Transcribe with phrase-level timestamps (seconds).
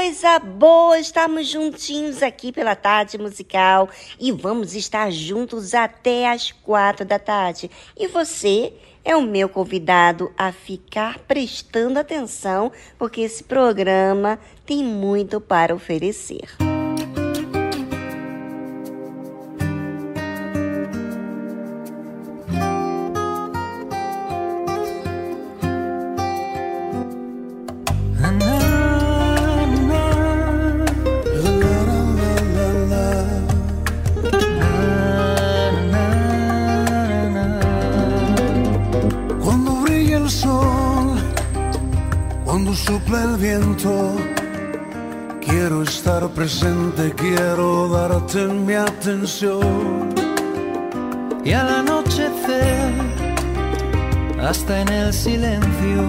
[0.00, 0.98] Coisa boa!
[0.98, 3.86] Estamos juntinhos aqui pela tarde musical
[4.18, 7.70] e vamos estar juntos até as quatro da tarde.
[7.94, 8.72] E você
[9.04, 16.69] é o meu convidado a ficar prestando atenção, porque esse programa tem muito para oferecer.
[46.18, 50.12] Presente quiero darte mi atención.
[51.44, 52.92] Y al anochecer,
[54.42, 56.02] hasta en el silencio,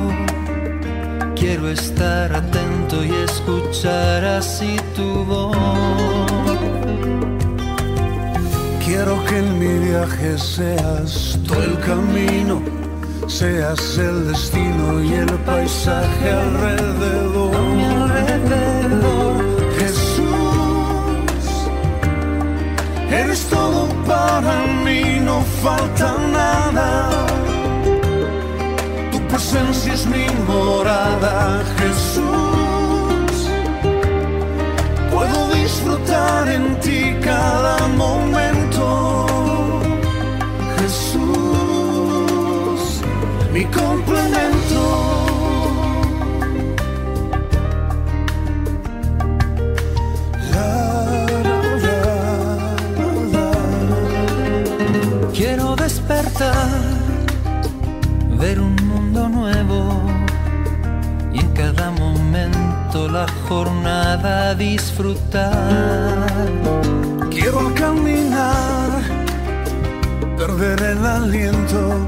[1.36, 5.56] quiero estar atento y escuchar así tu voz.
[8.83, 12.62] Quiero que en mi viaje seas tú el camino,
[13.27, 17.21] seas el destino y el paisaje alrededor.
[23.13, 27.10] Eres todo para mí, no falta nada.
[29.12, 33.50] Tu presencia es mi morada, Jesús.
[35.12, 39.28] Puedo disfrutar en ti cada momento,
[40.80, 41.22] Jesús,
[43.54, 45.20] mi complemento.
[56.12, 56.80] Despertar,
[58.38, 60.02] ver un mundo nuevo
[61.34, 66.28] y en cada momento la jornada disfrutar.
[67.30, 68.90] Quiero caminar,
[70.38, 72.08] perder el aliento,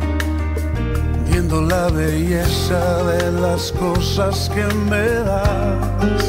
[1.29, 6.23] viendo la belleza de las cosas que me das.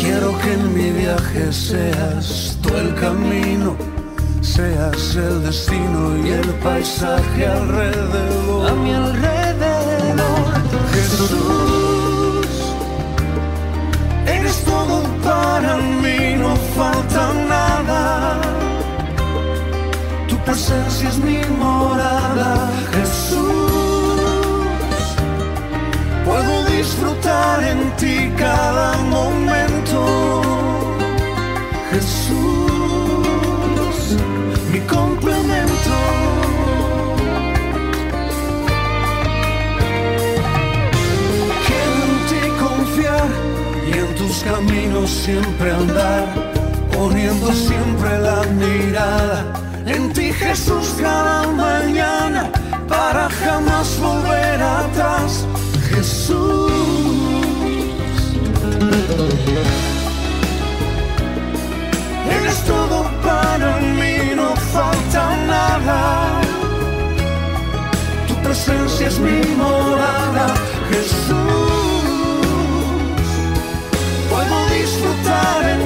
[0.00, 3.76] Quiero que en mi viaje seas tú el camino,
[4.46, 8.70] seas el destino y el paisaje alrededor.
[8.70, 10.46] A mi alrededor,
[10.92, 12.46] Jesús,
[14.26, 17.22] eres todo para mí, no falta
[17.54, 18.40] nada.
[20.28, 23.46] Tu presencia es mi morada, Jesús.
[26.24, 30.42] Puedo disfrutar en ti cada momento,
[31.90, 32.85] Jesús,
[34.86, 35.94] complemento.
[41.66, 43.28] Quiero en ti confiar
[43.86, 46.52] y en tus caminos siempre andar,
[46.92, 52.50] poniendo siempre la mirada en ti Jesús cada mañana
[52.88, 55.46] para jamás volver atrás,
[55.90, 56.72] Jesús.
[62.28, 63.05] Eres todo
[64.72, 66.40] falta nada.
[68.28, 70.54] Tu presencia es mi morada,
[70.90, 71.36] Jesús.
[74.30, 75.85] Puedo disfrutar en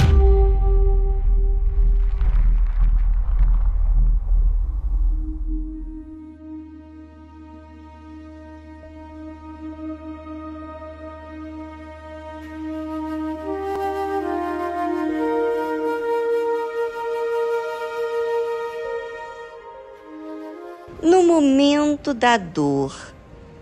[22.01, 23.13] Momento da dor,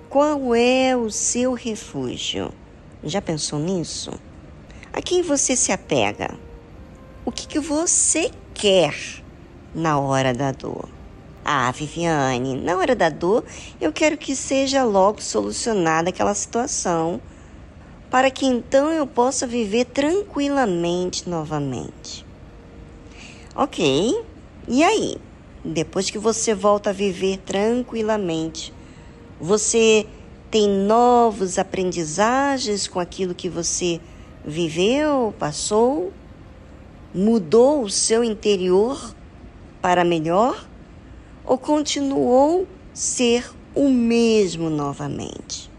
[0.09, 2.53] qual é o seu refúgio?
[3.03, 4.11] Já pensou nisso?
[4.93, 6.37] A quem você se apega?
[7.25, 8.95] O que, que você quer
[9.75, 10.87] na hora da dor?
[11.43, 13.43] Ah, Viviane, na hora da dor
[13.81, 17.19] eu quero que seja logo solucionada aquela situação,
[18.09, 22.25] para que então eu possa viver tranquilamente novamente.
[23.53, 24.23] Ok,
[24.65, 25.17] e aí?
[25.63, 28.73] Depois que você volta a viver tranquilamente,
[29.39, 30.07] você
[30.49, 33.99] tem novos aprendizagens com aquilo que você
[34.45, 36.13] viveu, passou?
[37.13, 39.13] Mudou o seu interior
[39.81, 40.65] para melhor?
[41.45, 45.69] Ou continuou ser o mesmo novamente?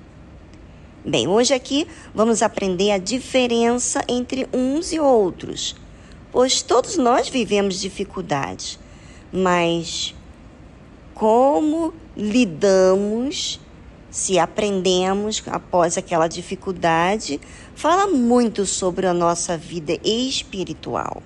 [1.02, 5.74] Bem, hoje aqui vamos aprender a diferença entre uns e outros,
[6.30, 8.78] pois todos nós vivemos dificuldades
[9.32, 10.14] mas
[11.14, 13.60] como lidamos,
[14.10, 17.40] se aprendemos após aquela dificuldade,
[17.74, 21.22] fala muito sobre a nossa vida espiritual.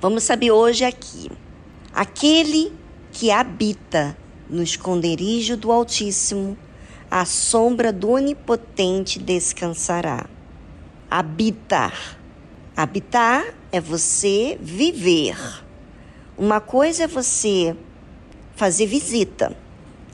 [0.00, 1.30] Vamos saber hoje aqui.
[1.92, 2.72] Aquele
[3.10, 4.16] que habita
[4.48, 6.56] no esconderijo do Altíssimo,
[7.10, 10.26] à sombra do Onipotente descansará.
[11.10, 12.18] Habitar.
[12.76, 15.65] Habitar é você viver.
[16.38, 17.74] Uma coisa é você
[18.54, 19.56] fazer visita.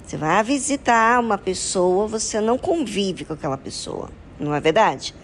[0.07, 5.15] Você vai visitar uma pessoa, você não convive com aquela pessoa, não é verdade?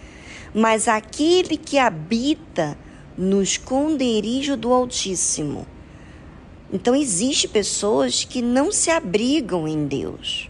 [0.53, 2.77] Mas aquele que habita
[3.17, 5.65] no esconderijo do Altíssimo.
[6.71, 10.49] Então existe pessoas que não se abrigam em Deus.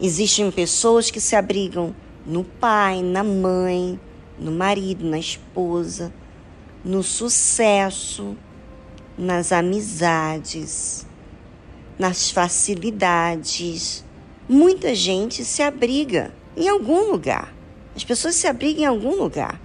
[0.00, 4.00] Existem pessoas que se abrigam no pai, na mãe,
[4.38, 6.10] no marido, na esposa,
[6.82, 8.34] no sucesso,
[9.20, 11.06] nas amizades,
[11.98, 14.02] nas facilidades.
[14.48, 17.54] Muita gente se abriga em algum lugar.
[17.94, 19.60] As pessoas se abrigam em algum lugar.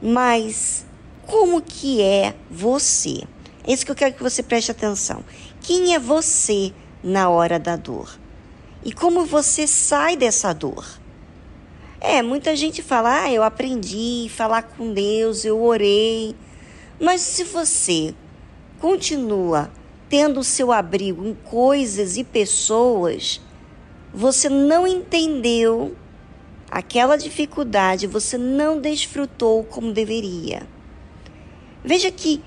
[0.00, 0.86] Mas
[1.26, 3.24] como que é você?
[3.66, 5.22] É isso que eu quero que você preste atenção.
[5.60, 8.18] Quem é você na hora da dor?
[8.82, 10.86] E como você sai dessa dor?
[12.00, 16.34] É, muita gente fala, ah, eu aprendi a falar com Deus, eu orei.
[17.00, 18.14] Mas se você
[18.84, 19.70] continua
[20.10, 23.40] tendo seu abrigo em coisas e pessoas,
[24.12, 25.96] você não entendeu
[26.70, 30.66] aquela dificuldade, você não desfrutou como deveria.
[31.82, 32.42] Veja que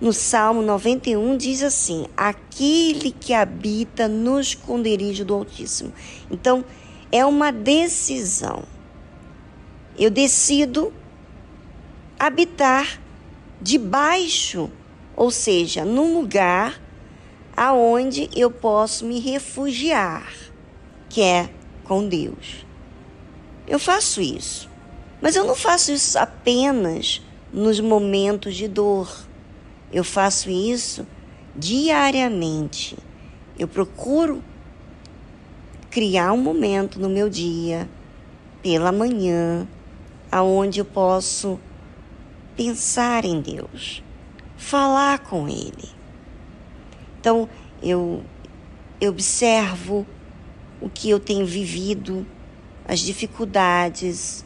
[0.00, 5.92] no Salmo 91 diz assim: aquele que habita no esconderijo do Altíssimo.
[6.30, 6.64] Então,
[7.10, 8.62] é uma decisão.
[9.98, 10.92] Eu decido
[12.16, 13.00] habitar
[13.60, 14.70] debaixo,
[15.20, 16.80] ou seja, num lugar
[17.54, 20.32] aonde eu posso me refugiar,
[21.10, 21.50] que é
[21.84, 22.64] com Deus.
[23.68, 24.66] Eu faço isso,
[25.20, 27.20] mas eu não faço isso apenas
[27.52, 29.14] nos momentos de dor.
[29.92, 31.06] Eu faço isso
[31.54, 32.96] diariamente.
[33.58, 34.42] Eu procuro
[35.90, 37.86] criar um momento no meu dia,
[38.62, 39.68] pela manhã,
[40.32, 41.60] aonde eu posso
[42.56, 44.02] pensar em Deus,
[44.60, 45.88] falar com Ele.
[47.18, 47.48] Então,
[47.82, 48.22] eu,
[49.00, 50.06] eu observo
[50.80, 52.26] o que eu tenho vivido,
[52.86, 54.44] as dificuldades,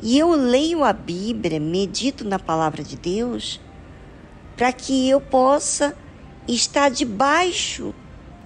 [0.00, 3.60] e eu leio a Bíblia, medito na palavra de Deus,
[4.56, 5.96] para que eu possa
[6.48, 7.94] estar debaixo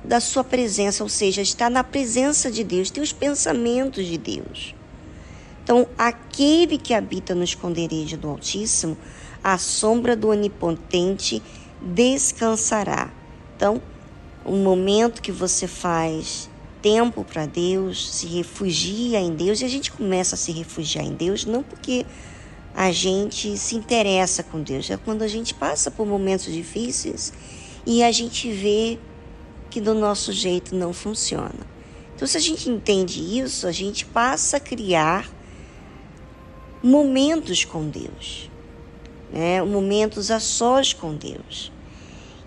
[0.02, 4.74] da Sua presença, ou seja, estar na presença de Deus, ter os pensamentos de Deus.
[5.64, 8.98] Então, aquele que habita no esconderijo do Altíssimo,
[9.42, 11.42] a sombra do Onipotente
[11.80, 13.10] descansará.
[13.56, 13.80] Então,
[14.44, 16.50] o momento que você faz
[16.82, 21.14] tempo para Deus, se refugia em Deus, e a gente começa a se refugiar em
[21.14, 22.04] Deus não porque
[22.74, 27.32] a gente se interessa com Deus, é quando a gente passa por momentos difíceis
[27.86, 28.98] e a gente vê
[29.70, 31.74] que do nosso jeito não funciona.
[32.14, 35.26] Então, se a gente entende isso, a gente passa a criar
[36.84, 38.50] momentos com Deus,
[39.32, 39.62] né?
[39.62, 41.72] momentos a sós com Deus.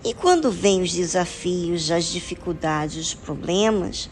[0.04, 4.08] E quando vêm os desafios, as dificuldades, os problemas,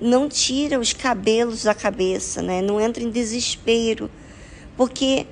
[0.00, 2.60] não tira os cabelos da cabeça, né?
[2.60, 4.10] não entra em desespero,
[4.76, 5.24] porque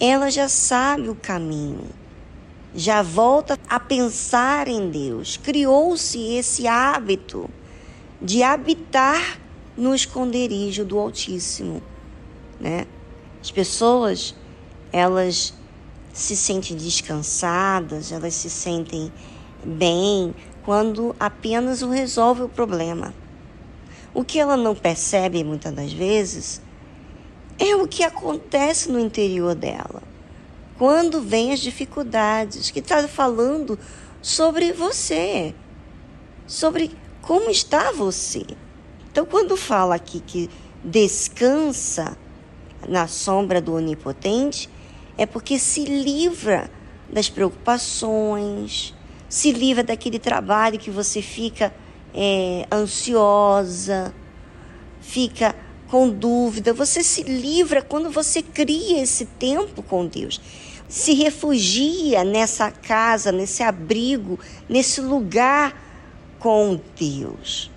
[0.00, 1.90] ela já sabe o caminho,
[2.74, 5.36] já volta a pensar em Deus.
[5.36, 7.50] Criou-se esse hábito
[8.20, 9.38] de habitar
[9.76, 11.82] no esconderijo do Altíssimo,
[12.58, 12.86] né?
[13.46, 14.34] As pessoas,
[14.92, 15.54] elas
[16.12, 19.12] se sentem descansadas, elas se sentem
[19.64, 20.34] bem
[20.64, 23.14] quando apenas o resolve o problema.
[24.12, 26.60] O que ela não percebe muitas das vezes
[27.56, 30.02] é o que acontece no interior dela.
[30.76, 33.78] Quando vem as dificuldades, que está falando
[34.20, 35.54] sobre você,
[36.48, 36.90] sobre
[37.22, 38.44] como está você.
[39.12, 40.50] Então, quando fala aqui que
[40.82, 42.18] descansa,
[42.88, 44.68] na sombra do Onipotente,
[45.18, 46.70] é porque se livra
[47.10, 48.94] das preocupações,
[49.28, 51.74] se livra daquele trabalho que você fica
[52.14, 54.14] é, ansiosa,
[55.00, 55.54] fica
[55.88, 56.72] com dúvida.
[56.72, 60.40] Você se livra quando você cria esse tempo com Deus.
[60.88, 64.38] Se refugia nessa casa, nesse abrigo,
[64.68, 65.74] nesse lugar
[66.38, 67.70] com Deus.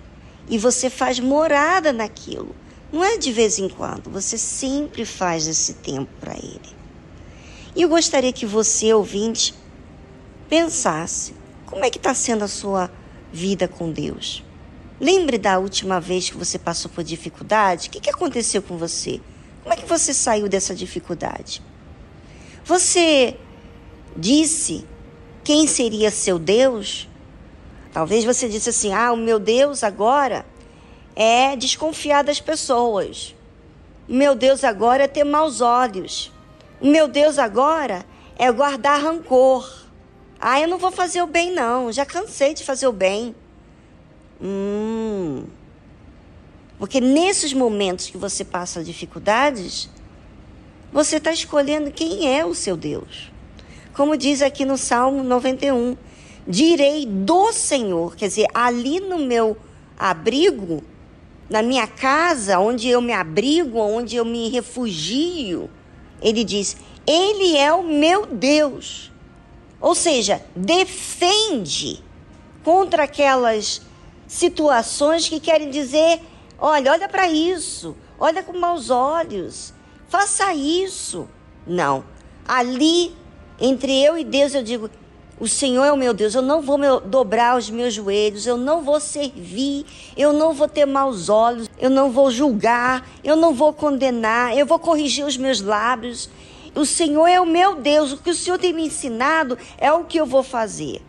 [0.48, 2.54] E você faz morada naquilo.
[2.92, 6.60] Não é de vez em quando, você sempre faz esse tempo para Ele.
[7.76, 9.54] E eu gostaria que você, ouvinte,
[10.48, 11.34] pensasse:
[11.66, 12.90] como é que está sendo a sua
[13.32, 14.42] vida com Deus?
[15.00, 17.88] Lembre da última vez que você passou por dificuldade?
[17.88, 19.20] O que, que aconteceu com você?
[19.62, 21.62] Como é que você saiu dessa dificuldade?
[22.64, 23.36] Você
[24.16, 24.84] disse
[25.44, 27.08] quem seria seu Deus?
[27.92, 30.44] Talvez você disse assim: ah, o meu Deus agora
[31.22, 33.34] é desconfiar das pessoas.
[34.08, 36.32] Meu Deus agora é ter maus olhos.
[36.80, 38.06] Meu Deus agora
[38.38, 39.70] é guardar rancor.
[40.40, 41.92] Ah, eu não vou fazer o bem, não.
[41.92, 43.34] Já cansei de fazer o bem.
[44.40, 45.44] Hum.
[46.78, 49.90] Porque nesses momentos que você passa dificuldades,
[50.90, 53.30] você está escolhendo quem é o seu Deus.
[53.92, 55.98] Como diz aqui no Salmo 91,
[56.48, 59.54] direi do Senhor, quer dizer, ali no meu
[59.98, 60.82] abrigo,
[61.50, 65.68] na minha casa, onde eu me abrigo, onde eu me refugio,
[66.22, 69.10] ele diz: Ele é o meu Deus.
[69.80, 72.02] Ou seja, defende
[72.62, 73.82] contra aquelas
[74.28, 76.20] situações que querem dizer:
[76.56, 79.74] olha, olha para isso, olha com maus olhos,
[80.08, 81.28] faça isso.
[81.66, 82.04] Não.
[82.46, 83.14] Ali,
[83.60, 84.88] entre eu e Deus, eu digo:
[85.40, 88.82] o Senhor é o meu Deus, eu não vou dobrar os meus joelhos, eu não
[88.82, 93.72] vou servir, eu não vou ter maus olhos, eu não vou julgar, eu não vou
[93.72, 96.28] condenar, eu vou corrigir os meus lábios.
[96.74, 100.04] O Senhor é o meu Deus, o que o Senhor tem me ensinado é o
[100.04, 101.00] que eu vou fazer.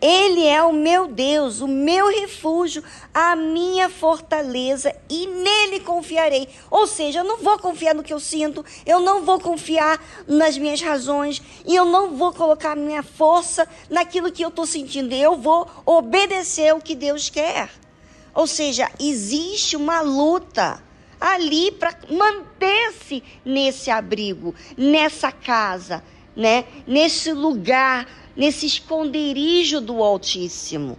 [0.00, 6.48] Ele é o meu Deus, o meu refúgio, a minha fortaleza e nele confiarei.
[6.70, 10.56] Ou seja, eu não vou confiar no que eu sinto, eu não vou confiar nas
[10.56, 15.14] minhas razões e eu não vou colocar minha força naquilo que eu estou sentindo.
[15.14, 17.68] Eu vou obedecer o que Deus quer.
[18.34, 20.82] Ou seja, existe uma luta
[21.20, 26.02] ali para manter-se nesse abrigo, nessa casa,
[26.34, 26.64] né?
[26.86, 28.06] Nesse lugar
[28.40, 30.96] nesse esconderijo do Altíssimo.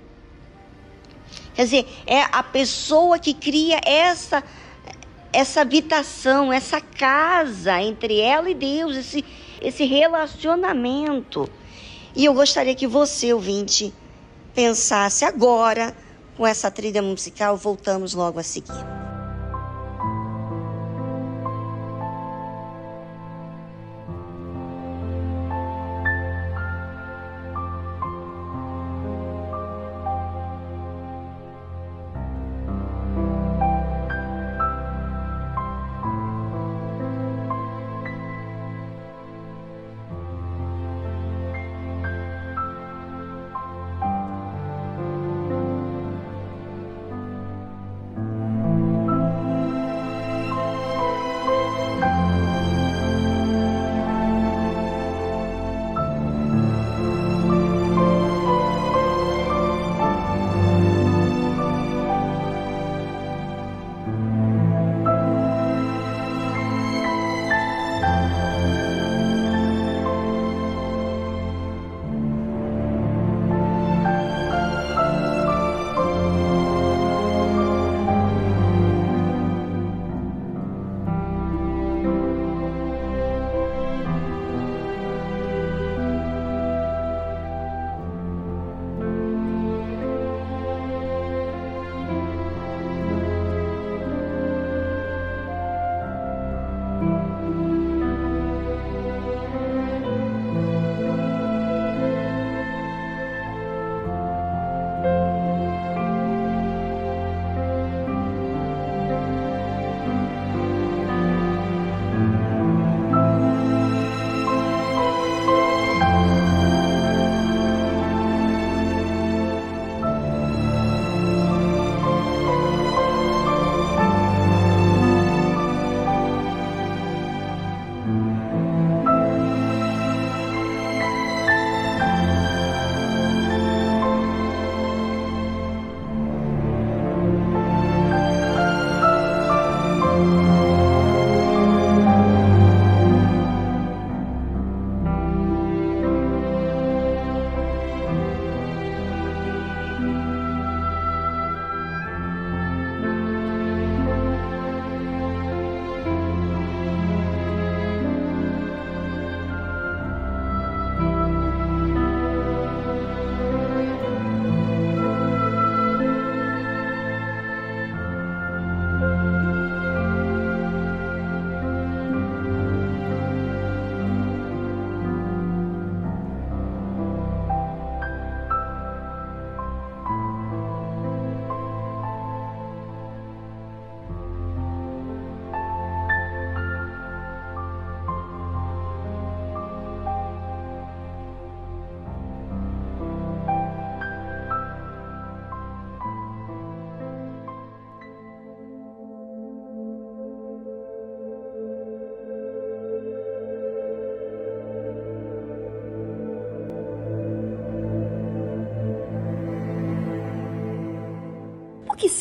[1.55, 4.43] Quer dizer, é a pessoa que cria essa
[5.33, 9.25] essa habitação, essa casa entre ela e Deus, esse,
[9.61, 11.49] esse relacionamento.
[12.13, 13.93] E eu gostaria que você, ouvinte,
[14.53, 15.95] pensasse agora
[16.35, 17.55] com essa trilha musical.
[17.55, 19.10] Voltamos logo a seguir.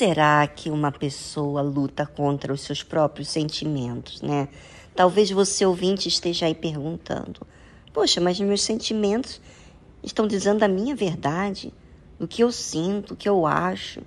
[0.01, 4.49] Será que uma pessoa luta contra os seus próprios sentimentos, né?
[4.97, 7.47] Talvez você ouvinte esteja aí perguntando:
[7.93, 9.43] Poxa, mas meus sentimentos
[10.03, 11.71] estão dizendo a minha verdade,
[12.19, 14.01] o que eu sinto, o que eu acho.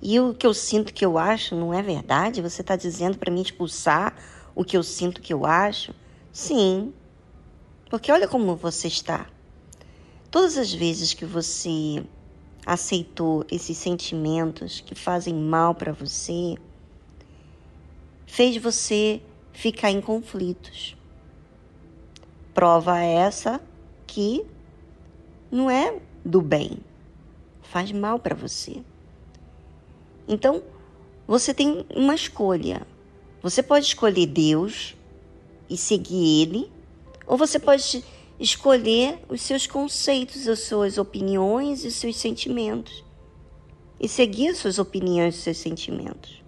[0.00, 2.40] E o que eu sinto, o que eu acho, não é verdade?
[2.40, 4.14] Você está dizendo para mim expulsar
[4.54, 5.92] o que eu sinto, o que eu acho?
[6.30, 6.94] Sim,
[7.90, 9.26] porque olha como você está.
[10.30, 12.04] Todas as vezes que você
[12.64, 16.56] aceitou esses sentimentos que fazem mal para você,
[18.26, 19.20] fez você
[19.52, 20.96] ficar em conflitos.
[22.52, 23.60] Prova essa
[24.06, 24.44] que
[25.50, 26.78] não é do bem,
[27.62, 28.82] faz mal para você.
[30.26, 30.62] Então,
[31.26, 32.86] você tem uma escolha.
[33.42, 34.96] Você pode escolher Deus
[35.68, 36.72] e seguir Ele,
[37.26, 38.04] ou você pode
[38.38, 43.04] escolher os seus conceitos, as suas opiniões e os seus sentimentos.
[44.00, 46.42] E seguir suas opiniões e seus sentimentos.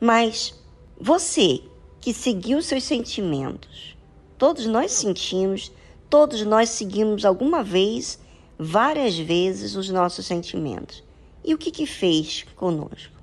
[0.00, 0.54] Mas
[1.00, 1.62] você
[2.00, 3.96] que seguiu seus sentimentos,
[4.38, 5.72] todos nós sentimos,
[6.08, 8.18] todos nós seguimos alguma vez,
[8.58, 11.02] várias vezes, os nossos sentimentos.
[11.44, 13.14] E o que que fez conosco?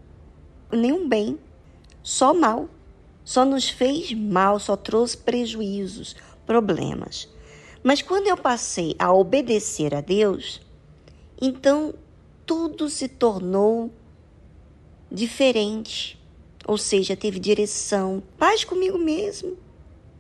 [0.72, 1.38] Nenhum bem,
[2.02, 2.70] só mal.
[3.24, 7.28] Só nos fez mal, só trouxe prejuízos, problemas.
[7.88, 10.60] Mas quando eu passei a obedecer a Deus,
[11.42, 11.94] então
[12.46, 13.90] tudo se tornou
[15.10, 16.20] diferente.
[16.68, 19.56] Ou seja, teve direção, paz comigo mesmo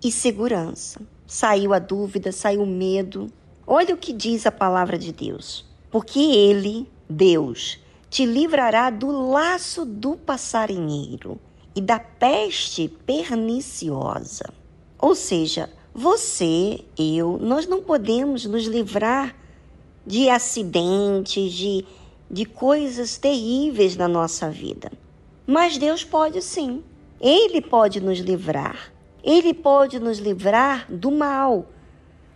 [0.01, 1.01] e segurança.
[1.27, 3.29] Saiu a dúvida, saiu o medo.
[3.67, 5.65] Olha o que diz a palavra de Deus.
[5.91, 11.37] Porque Ele, Deus, te livrará do laço do passarinheiro
[11.75, 14.45] e da peste perniciosa.
[14.97, 19.35] Ou seja, você, eu, nós não podemos nos livrar
[20.05, 21.83] de acidentes, de,
[22.29, 24.91] de coisas terríveis na nossa vida.
[25.47, 26.83] Mas Deus pode sim.
[27.19, 28.93] Ele pode nos livrar.
[29.23, 31.65] Ele pode nos livrar do mal.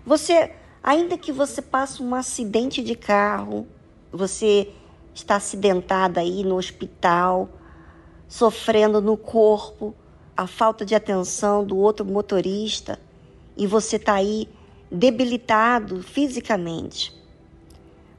[0.03, 3.67] Você, ainda que você passe um acidente de carro,
[4.11, 4.69] você
[5.13, 7.47] está acidentada aí no hospital,
[8.27, 9.93] sofrendo no corpo
[10.35, 12.97] a falta de atenção do outro motorista,
[13.55, 14.47] e você está aí
[14.91, 17.15] debilitado fisicamente.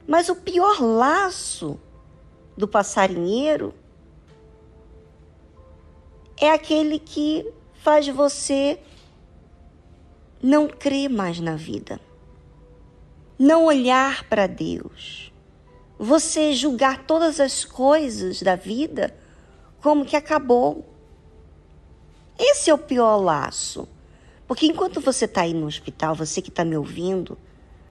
[0.07, 1.79] Mas o pior laço
[2.57, 3.73] do passarinheiro
[6.37, 8.79] é aquele que faz você
[10.41, 11.99] não crer mais na vida,
[13.39, 15.31] não olhar para Deus,
[15.97, 19.15] você julgar todas as coisas da vida
[19.81, 20.85] como que acabou.
[22.39, 23.87] Esse é o pior laço.
[24.53, 27.35] Porque enquanto você está aí no hospital, você que está me ouvindo,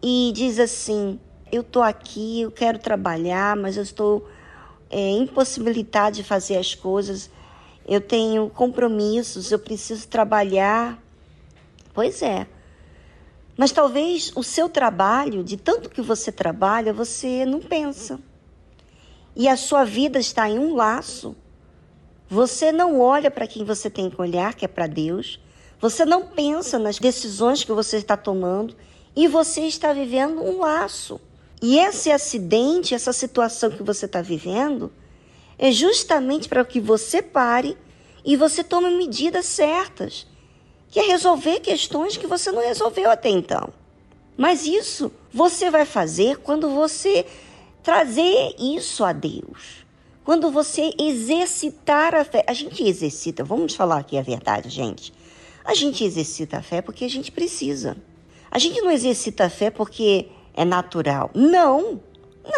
[0.01, 1.19] e diz assim:
[1.51, 4.29] eu estou aqui, eu quero trabalhar, mas eu estou
[4.89, 7.29] é, impossibilitado de fazer as coisas,
[7.85, 11.03] eu tenho compromissos, eu preciso trabalhar.
[11.93, 12.47] Pois é.
[13.59, 18.21] Mas talvez o seu trabalho, de tanto que você trabalha, você não pensa.
[19.35, 21.35] E a sua vida está em um laço.
[22.29, 25.41] Você não olha para quem você tem que olhar, que é para Deus.
[25.83, 28.77] Você não pensa nas decisões que você está tomando
[29.17, 31.21] e você está vivendo um laço.
[31.61, 34.93] E esse acidente, essa situação que você está vivendo,
[35.59, 37.77] é justamente para que você pare
[38.25, 40.25] e você tome medidas certas,
[40.89, 43.71] que é resolver questões que você não resolveu até então.
[44.37, 47.27] Mas isso você vai fazer quando você
[47.83, 49.85] trazer isso a Deus.
[50.25, 52.45] Quando você exercitar a fé.
[52.47, 55.13] A gente exercita, vamos falar aqui a verdade, gente.
[55.65, 57.97] A gente exercita a fé porque a gente precisa.
[58.51, 61.31] A gente não exercita a fé porque é natural.
[61.35, 62.01] Não,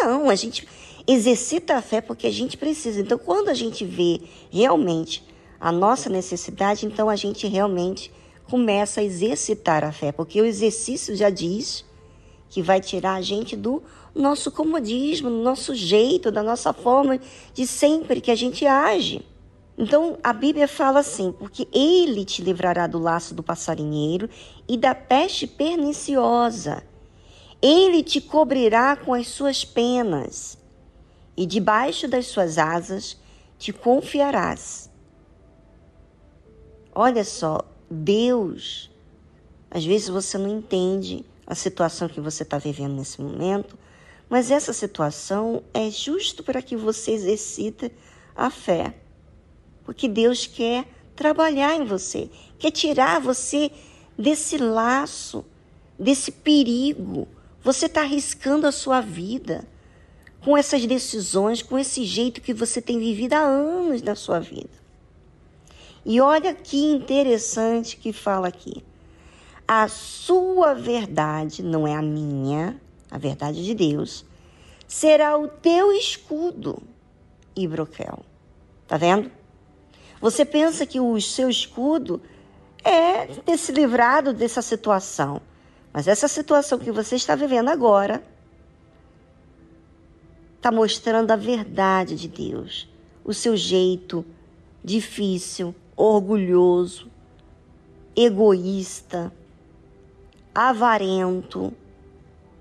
[0.01, 0.29] não.
[0.29, 0.67] A gente
[1.07, 2.99] exercita a fé porque a gente precisa.
[2.99, 5.23] Então, quando a gente vê realmente
[5.59, 8.11] a nossa necessidade, então a gente realmente
[8.49, 11.83] começa a exercitar a fé, porque o exercício já diz
[12.49, 13.81] que vai tirar a gente do
[14.13, 17.19] nosso comodismo, do nosso jeito, da nossa forma
[17.53, 19.25] de sempre que a gente age.
[19.77, 24.29] Então a Bíblia fala assim: porque ele te livrará do laço do passarinheiro
[24.67, 26.83] e da peste perniciosa.
[27.61, 30.57] Ele te cobrirá com as suas penas,
[31.35, 33.17] e debaixo das suas asas
[33.57, 34.89] te confiarás.
[36.93, 37.59] Olha só,
[37.89, 38.91] Deus,
[39.69, 43.77] às vezes você não entende a situação que você está vivendo nesse momento,
[44.29, 47.91] mas essa situação é justo para que você exercite
[48.35, 48.95] a fé
[49.85, 53.71] porque Deus quer trabalhar em você, quer tirar você
[54.17, 55.45] desse laço,
[55.97, 57.27] desse perigo.
[57.63, 59.65] Você está arriscando a sua vida.
[60.45, 64.69] com essas decisões, com esse jeito que você tem vivido há anos na sua vida.
[66.05, 68.83] E olha que interessante que fala aqui.
[69.67, 74.23] A sua verdade, não é a minha, a verdade de Deus,
[74.87, 76.77] será o teu escudo
[77.55, 78.23] e broquel.
[78.87, 79.31] Tá vendo?
[80.21, 82.21] Você pensa que o seu escudo
[82.83, 85.41] é ter se livrado dessa situação.
[85.91, 88.23] Mas essa situação que você está vivendo agora
[90.57, 92.87] está mostrando a verdade de Deus,
[93.23, 94.25] o seu jeito
[94.83, 97.09] difícil, orgulhoso,
[98.15, 99.31] egoísta,
[100.53, 101.73] avarento,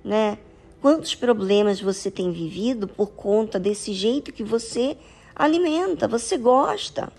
[0.04, 0.38] né?
[0.80, 4.98] Quantos problemas você tem vivido por conta desse jeito que você
[5.34, 7.10] alimenta, você gosta.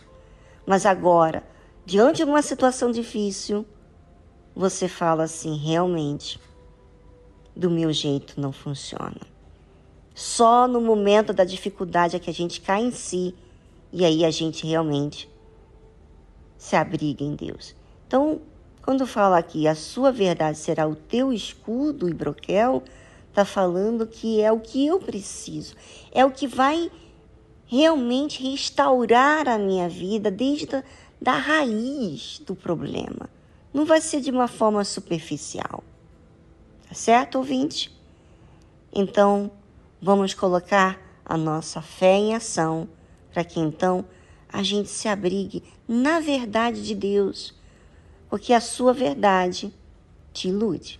[0.66, 1.44] Mas agora,
[1.86, 3.66] diante de uma situação difícil,
[4.56, 6.40] você fala assim: realmente,
[7.56, 9.22] do meu jeito não funciona.
[10.14, 13.36] Só no momento da dificuldade é que a gente cai em si
[13.92, 15.30] e aí a gente realmente
[16.58, 17.76] se abriga em Deus.
[18.08, 18.42] Então,
[18.82, 22.84] quando fala aqui, a sua verdade será o teu escudo e broquel,
[23.30, 25.76] está falando que é o que eu preciso,
[26.12, 26.90] é o que vai
[27.66, 30.84] realmente restaurar a minha vida desde a
[31.22, 33.30] da raiz do problema.
[33.74, 35.84] Não vai ser de uma forma superficial.
[36.88, 37.92] Tá certo, ouvinte?
[38.94, 39.52] Então,
[40.06, 42.88] Vamos colocar a nossa fé em ação
[43.34, 44.06] para que então
[44.54, 47.56] a gente se abrigue na verdade de Deus,
[48.30, 49.74] porque a sua verdade
[50.32, 51.00] te ilude.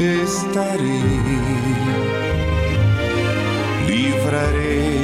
[0.00, 1.00] estarei,
[3.86, 5.03] livrarei,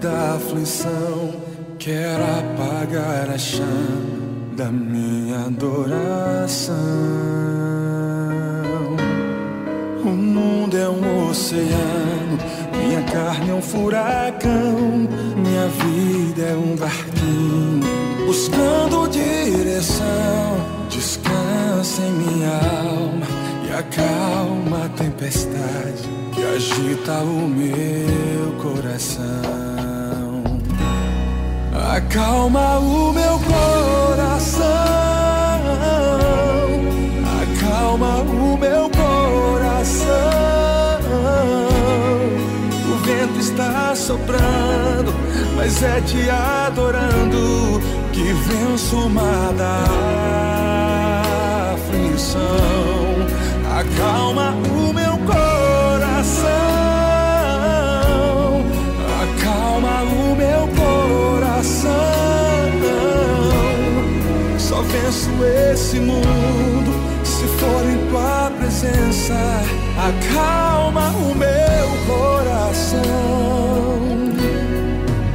[0.00, 1.32] Da aflição
[1.78, 4.18] quer apagar a chama
[4.56, 6.74] da minha adoração.
[10.04, 12.38] O mundo é um oceano,
[12.76, 17.86] minha carne é um furacão, minha vida é um barquinho
[18.26, 20.06] buscando direção.
[20.88, 23.26] Descansa em minha alma
[23.66, 29.57] e acalma a tempestade que agita o meu coração.
[32.10, 34.64] Acalma o meu coração.
[37.42, 40.08] Acalma o meu coração.
[42.90, 45.12] O vento está soprando,
[45.54, 47.78] mas é te adorando
[48.10, 49.84] que venço uma da
[51.74, 52.40] aflição.
[53.78, 54.67] Acalma o
[65.44, 66.92] esse mundo
[67.24, 69.34] se for em tua presença.
[69.96, 72.98] Acalma o meu coração.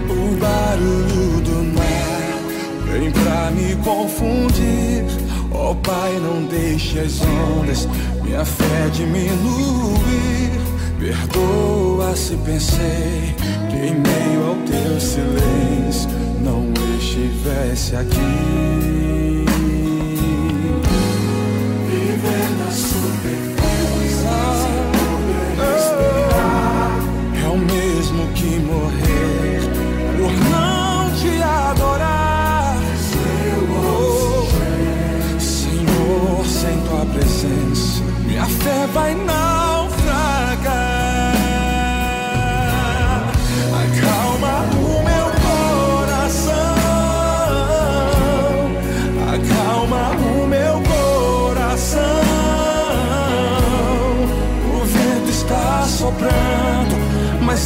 [0.10, 5.06] O barulho do mar vem pra me confundir.
[5.52, 7.88] Oh Pai, não deixe as ondas
[8.24, 10.52] minha fé diminuir.
[11.00, 13.36] Perdoa se pensei
[13.70, 16.10] que em meio ao teu silêncio
[16.42, 19.03] não estivesse aqui.
[28.44, 29.62] Que morrer
[30.18, 32.76] por não te adorar.
[35.40, 39.43] Senhor, sem tua presença, minha fé vai naufragar.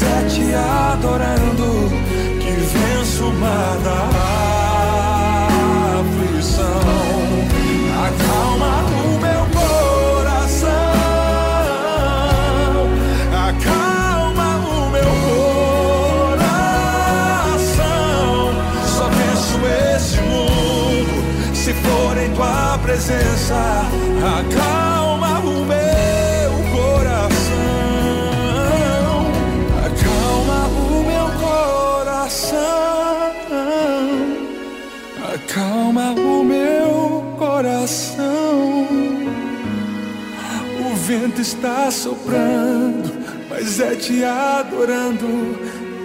[0.04, 1.90] É te adorando
[2.40, 3.32] que venço
[3.84, 4.02] da
[6.00, 6.82] aflição.
[8.06, 10.70] Acalma o meu coração,
[13.34, 15.12] acalma o meu
[16.28, 17.74] coração.
[18.86, 19.58] Só venço
[19.96, 21.16] esse mundo
[21.56, 23.58] se for em tua presença.
[24.20, 24.77] Acalma
[41.58, 43.12] está soprando,
[43.50, 45.58] mas é te adorando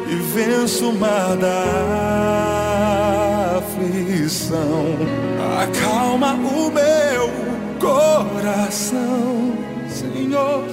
[0.09, 1.65] e venço uma da
[3.59, 4.97] aflição.
[5.63, 7.31] Acalma o meu
[7.79, 9.53] coração,
[9.89, 10.65] Senhor.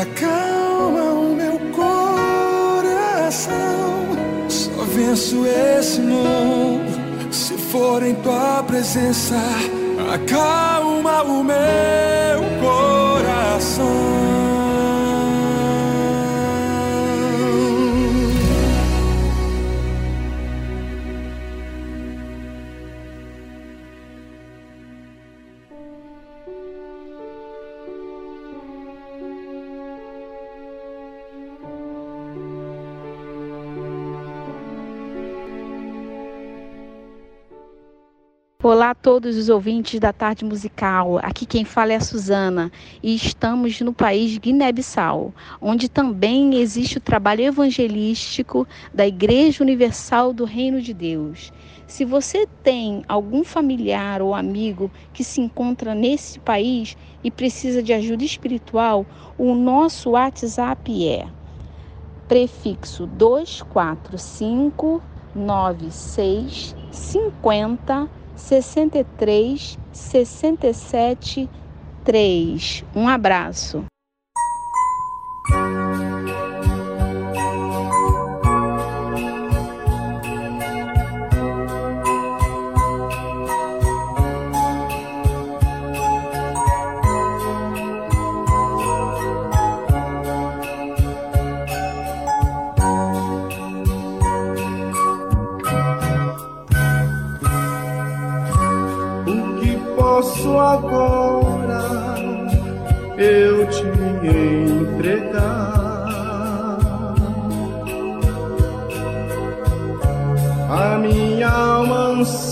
[0.00, 3.48] Acalma o meu coração.
[4.48, 6.98] Só venço esse mundo
[7.30, 9.36] se for em tua presença.
[10.12, 11.58] Acalma o meu
[13.58, 14.17] coração.
[38.60, 41.20] Olá a todos os ouvintes da Tarde Musical.
[41.22, 47.00] Aqui quem fala é a Suzana e estamos no país Guiné-Bissau, onde também existe o
[47.00, 51.52] trabalho evangelístico da Igreja Universal do Reino de Deus.
[51.86, 57.92] Se você tem algum familiar ou amigo que se encontra nesse país e precisa de
[57.92, 59.06] ajuda espiritual,
[59.38, 61.28] o nosso WhatsApp é
[62.26, 65.00] prefixo 245
[65.32, 71.48] 96 50 63 67
[72.04, 72.84] 3.
[72.94, 73.84] Um abraço.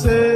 [0.06, 0.35] você.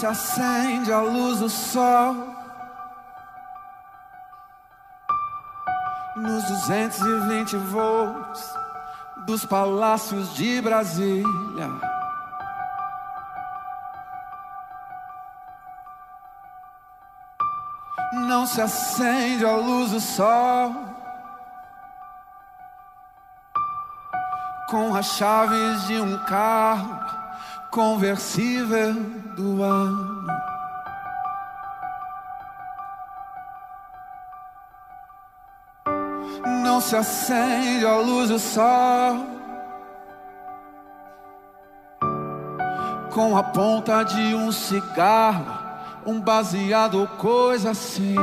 [0.00, 2.14] Se acende a luz do sol.
[6.16, 8.54] Nos 220 volts
[9.26, 11.68] dos palácios de Brasília.
[18.26, 20.74] Não se acende a luz do sol.
[24.70, 27.19] Com as chaves de um carro
[27.70, 28.94] conversível
[29.36, 30.26] do ano.
[36.62, 39.40] Não se acende a luz do sol
[43.12, 45.44] com a ponta de um cigarro,
[46.06, 48.14] um baseado coisa assim.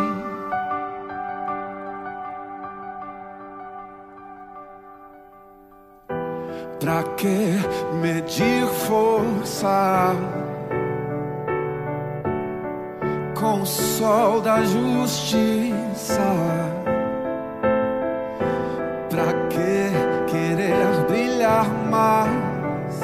[6.79, 10.15] Pra que medir força
[13.39, 16.21] com o sol da justiça?
[19.09, 22.99] Pra que querer brilhar mais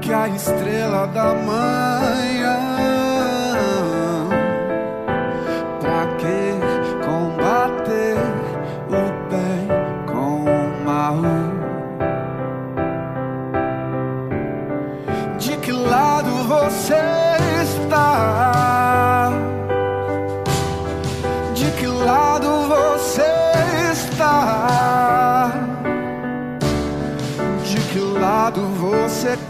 [0.00, 1.93] que a estrela da manhã?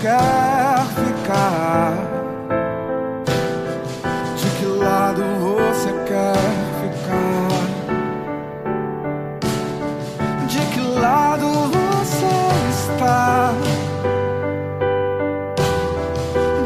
[0.04, 1.94] Quer ficar?
[4.36, 6.36] De que lado você quer
[6.82, 7.48] ficar?
[10.46, 12.36] De que lado você
[12.68, 13.52] está?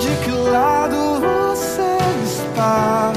[0.01, 3.13] De que lado você está?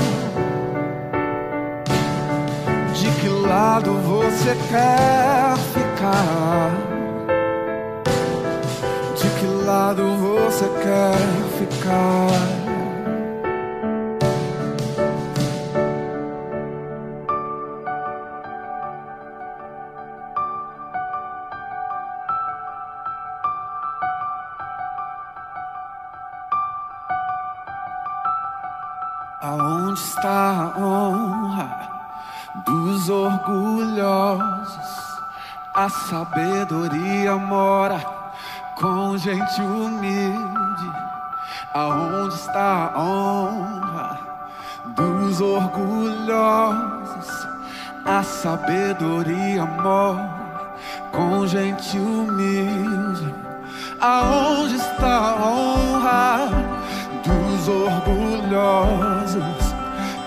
[2.93, 5.30] De que lado você quer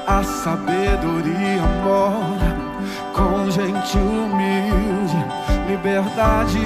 [0.07, 2.55] A sabedoria mora
[3.15, 5.25] com gente humilde.
[5.67, 6.59] Liberdade,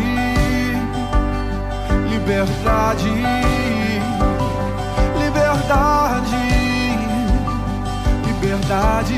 [2.10, 3.08] liberdade,
[5.18, 6.36] liberdade,
[8.26, 9.14] liberdade.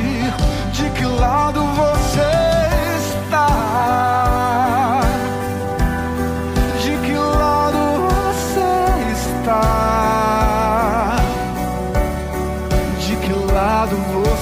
[0.73, 2.60] De que lado você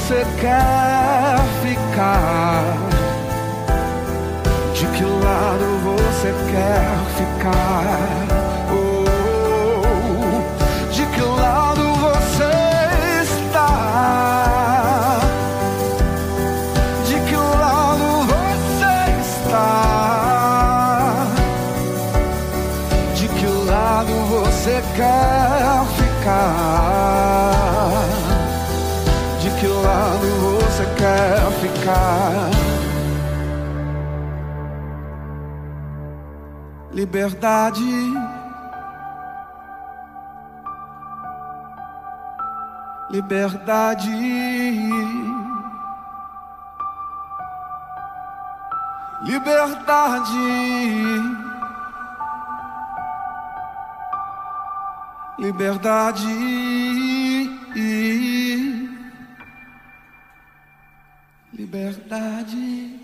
[0.08, 0.24] você
[36.98, 37.78] Liberdade.
[43.08, 44.10] Liberdade.
[49.22, 50.32] Liberdade.
[55.38, 56.26] Liberdade.
[61.52, 62.97] Liberdade.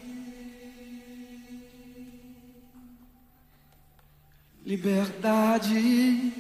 [4.66, 6.32] Liberdade.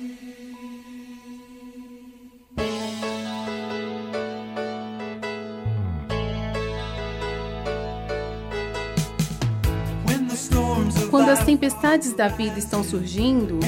[11.10, 13.60] Quando as tempestades da vida estão surgindo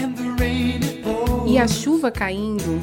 [1.46, 2.80] e a chuva caindo,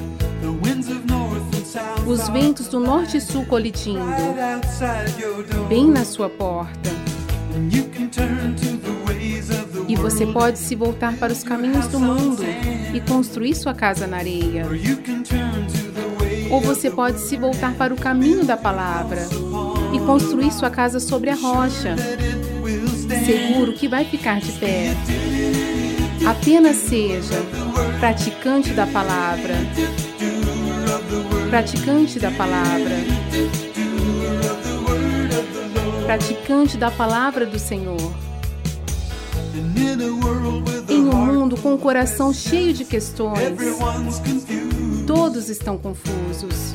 [2.05, 3.99] os ventos do norte e sul colidindo,
[5.67, 6.91] bem na sua porta,
[9.87, 12.43] e você pode se voltar para os caminhos do mundo
[12.93, 14.65] e construir sua casa na areia.
[16.49, 19.27] Ou você pode se voltar para o caminho da palavra
[19.93, 21.95] e construir sua casa sobre a rocha,
[23.25, 24.95] seguro que vai ficar de pé.
[26.25, 27.35] Apenas seja
[27.99, 29.55] praticante da palavra.
[31.49, 32.95] Praticante da palavra.
[36.05, 38.32] Praticante da palavra do Senhor.
[40.89, 43.37] Em um mundo com o coração cheio de questões,
[45.05, 46.73] todos estão confusos,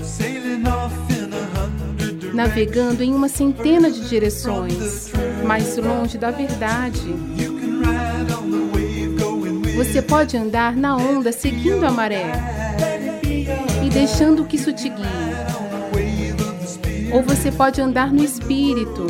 [2.33, 5.11] navegando em uma centena de direções,
[5.45, 7.03] mais longe da verdade.
[9.77, 12.33] Você pode andar na onda seguindo a maré
[13.85, 15.38] e deixando que isso te guie.
[17.13, 19.07] Ou você pode andar no espírito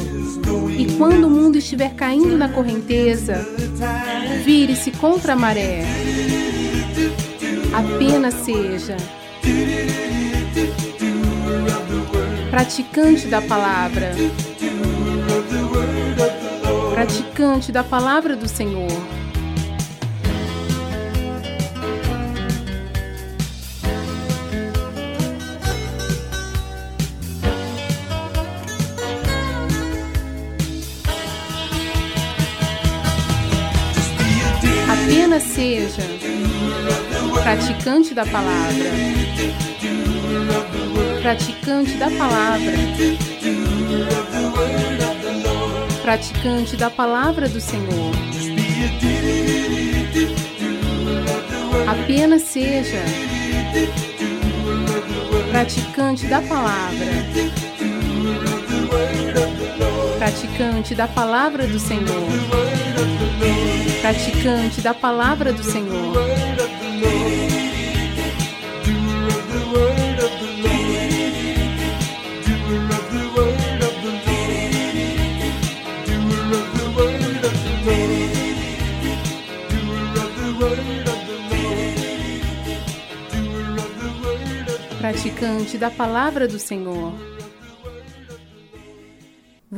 [0.79, 3.47] e quando o mundo estiver caindo na correnteza,
[4.45, 5.85] vire-se contra a maré.
[7.73, 8.97] Apenas seja
[12.51, 14.13] praticante da palavra.
[16.93, 19.18] Praticante da palavra do Senhor.
[35.59, 36.03] Seja
[37.43, 38.91] praticante da palavra.
[41.21, 42.73] Praticante da palavra.
[46.01, 48.15] Praticante da palavra do Senhor.
[51.89, 53.03] Apenas seja
[55.51, 57.68] praticante da palavra.
[60.29, 62.05] Praticante da palavra do Senhor.
[64.03, 66.13] Praticante da palavra do Senhor.
[85.01, 87.28] praticante da palavra do Senhor.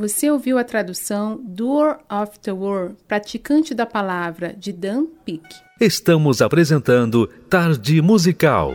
[0.01, 5.43] Você ouviu a tradução Doer of the Word, praticante da palavra, de Dan Peek.
[5.79, 8.73] Estamos apresentando Tarde Musical.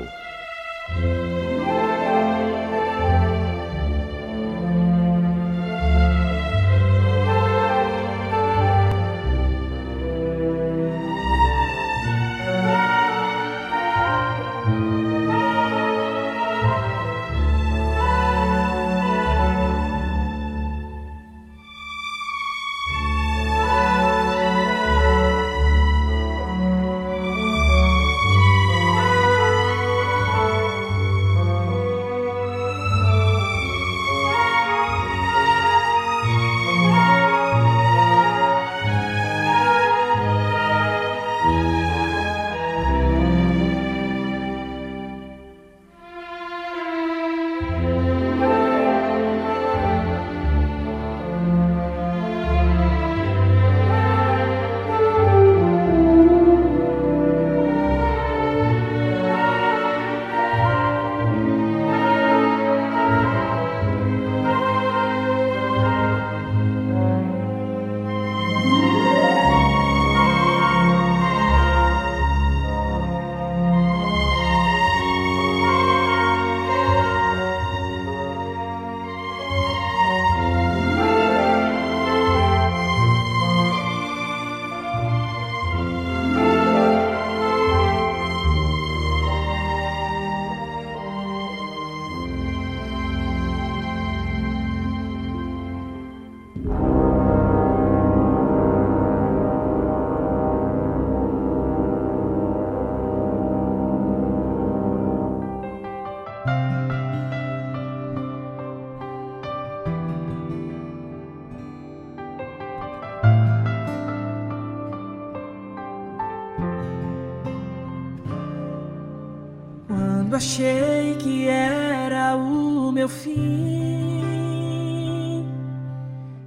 [120.36, 124.22] Achei que era o meu fim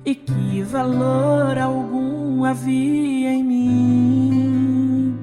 [0.06, 5.18] e que valor algum havia em mim.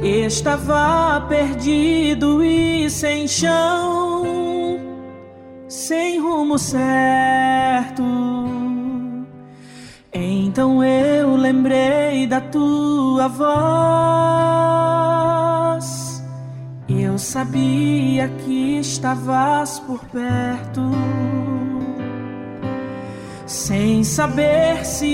[0.00, 4.78] Estava perdido e sem chão,
[5.68, 8.04] sem rumo certo.
[10.12, 15.15] Então eu lembrei da tua voz
[17.26, 20.92] sabia que estavas por perto,
[23.44, 25.06] sem saber se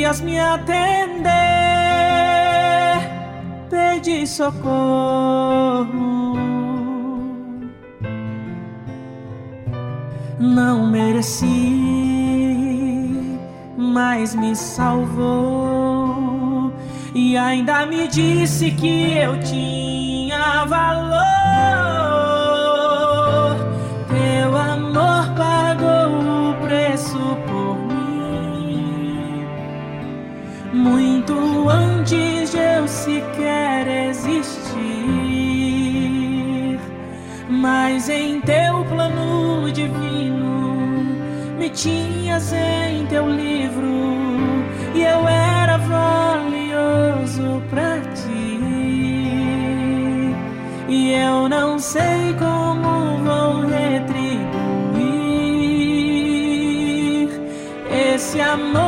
[0.00, 1.30] ias me atender.
[3.70, 5.86] Pedi socorro,
[10.38, 11.46] não mereci,
[13.74, 15.88] mas me salvou
[17.14, 21.37] e ainda me disse que eu tinha valor.
[31.28, 34.78] Muito antes de eu sequer existir.
[37.48, 41.16] Mas em teu plano divino
[41.58, 43.86] me tinhas em teu livro
[44.94, 48.60] e eu era valioso para ti.
[50.88, 54.48] E eu não sei como vou retribuir
[58.14, 58.87] esse amor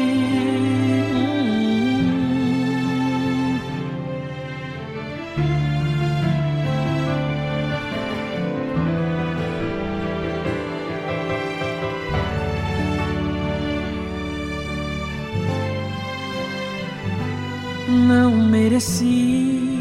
[18.81, 19.77] esqueci,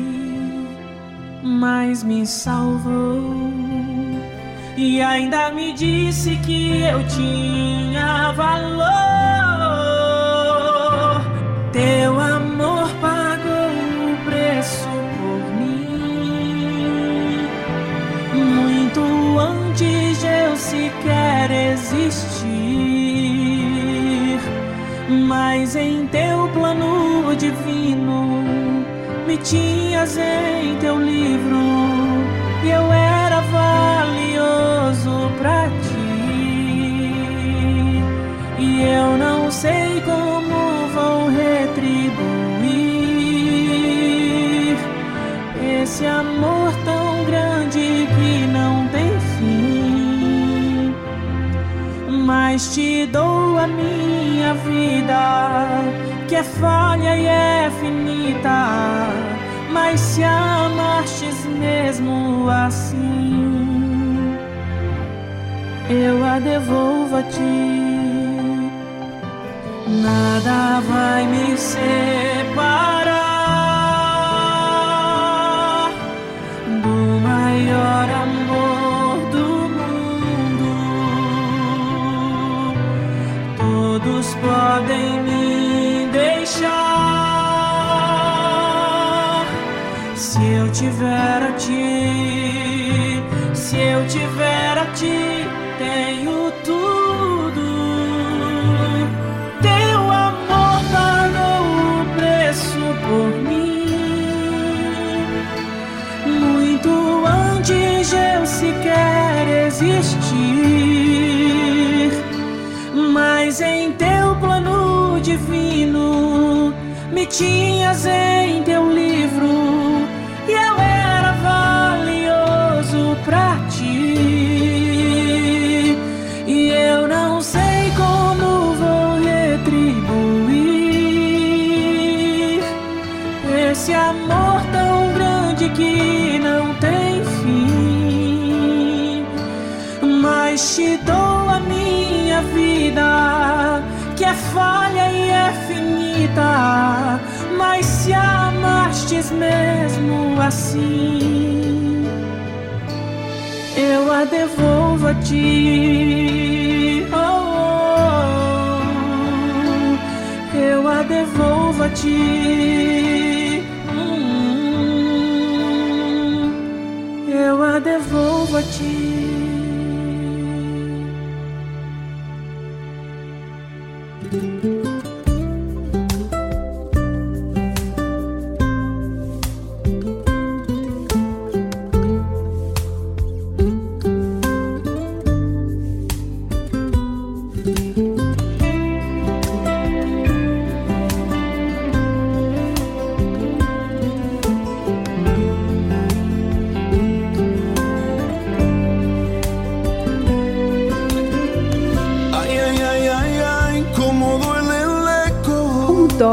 [1.43, 3.51] mas me salvou.
[4.77, 9.00] E ainda me disse que eu tinha valor.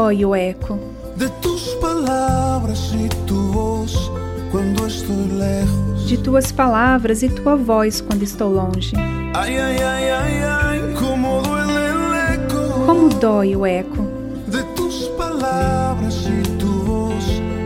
[0.08, 0.78] dói o eco
[1.16, 1.28] de
[6.18, 8.96] tuas palavras e tua voz quando estou longe.
[9.34, 11.42] Ai, ai, ai, como,
[12.86, 14.06] como dói o eco
[14.46, 14.62] de
[15.18, 17.24] palavras e tu voz,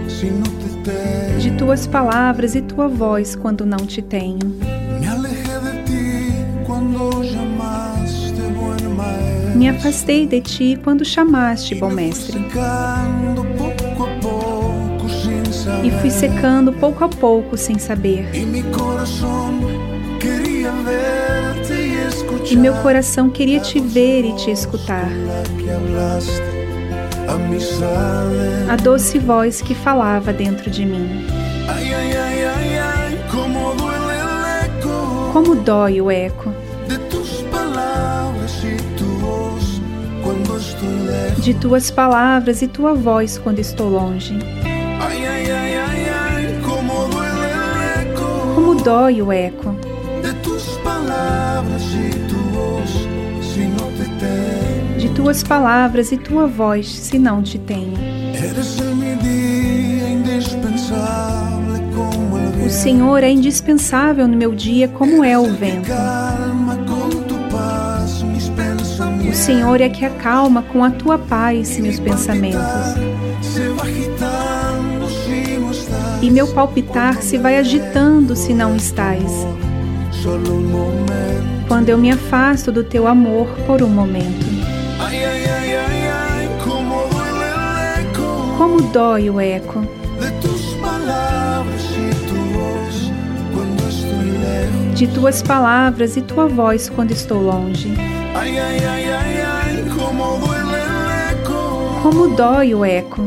[0.08, 1.38] se não te tenho.
[1.38, 4.71] de tuas palavras e tua voz quando não te tenho.
[9.62, 12.44] me afastei de ti quando chamaste, bom mestre.
[15.84, 18.28] E fui secando pouco a pouco sem saber.
[18.34, 18.44] E
[22.56, 25.08] meu coração queria te ver e te escutar.
[28.68, 31.24] A doce voz que falava dentro de mim.
[35.32, 36.51] Como dói o eco.
[41.38, 44.38] de tuas palavras e tua voz quando estou longe.
[48.54, 49.74] Como dói o eco
[55.02, 57.94] de tuas palavras e tua voz, se não te tenho.
[62.64, 65.90] O Senhor é indispensável no meu dia, como é o vento.
[69.42, 72.60] Senhor é que acalma com a tua paz meus pensamentos.
[76.22, 79.24] E meu palpitar se vai agitando se não estás.
[81.66, 84.46] Quando eu me afasto do teu amor por um momento.
[88.56, 89.84] Como dói o eco
[94.94, 97.92] de tuas palavras e tua voz quando estou longe.
[98.36, 99.11] Ai, ai, ai,
[102.02, 103.22] como dói o eco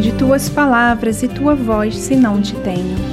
[0.00, 3.09] de tuas palavras e tua voz, se não te tenho.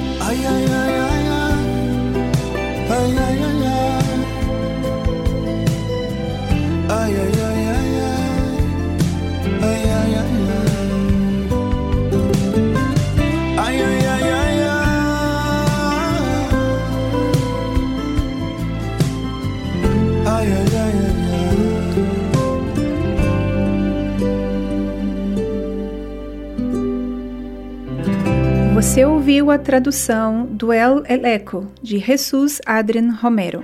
[29.49, 33.63] A tradução do El Eleco de Jesus Adrien Romero.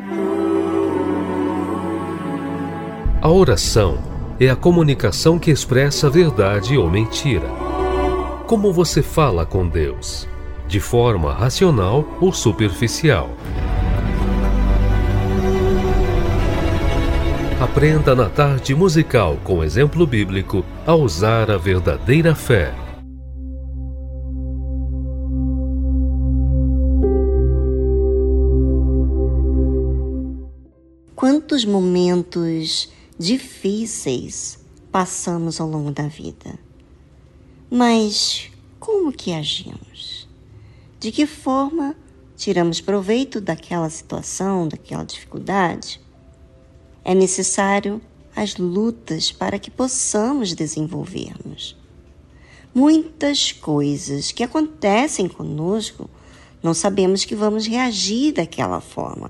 [3.21, 3.97] A oração
[4.39, 7.47] é a comunicação que expressa verdade ou mentira.
[8.47, 10.25] Como você fala com Deus?
[10.67, 13.29] De forma racional ou superficial?
[17.61, 22.82] Aprenda na tarde musical com exemplo bíblico a usar a verdadeira fé.
[31.53, 34.57] Quantos momentos difíceis
[34.91, 36.57] passamos ao longo da vida.
[37.69, 38.49] Mas
[38.79, 40.27] como que agimos?
[40.99, 41.95] De que forma
[42.35, 46.01] tiramos proveito daquela situação, daquela dificuldade?
[47.05, 48.01] É necessário
[48.35, 51.77] as lutas para que possamos desenvolvermos.
[52.73, 56.09] Muitas coisas que acontecem conosco,
[56.63, 59.29] não sabemos que vamos reagir daquela forma.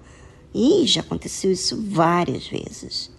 [0.53, 3.09] E já aconteceu isso várias vezes.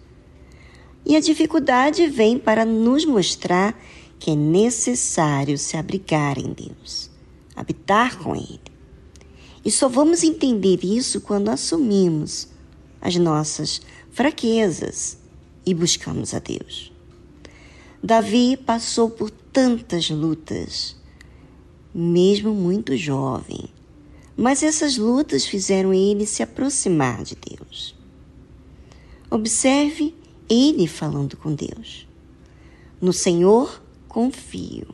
[1.05, 3.79] E a dificuldade vem para nos mostrar
[4.17, 7.11] que é necessário se abrigar em Deus,
[7.55, 8.59] habitar com Ele.
[9.63, 12.47] E só vamos entender isso quando assumimos
[13.01, 13.81] as nossas
[14.11, 15.17] fraquezas
[15.65, 16.91] e buscamos a Deus.
[18.01, 20.95] Davi passou por tantas lutas,
[21.93, 23.69] mesmo muito jovem,
[24.37, 27.95] mas essas lutas fizeram ele se aproximar de Deus.
[29.29, 30.13] Observe
[30.49, 32.07] ele falando com Deus.
[33.01, 34.87] No Senhor confio.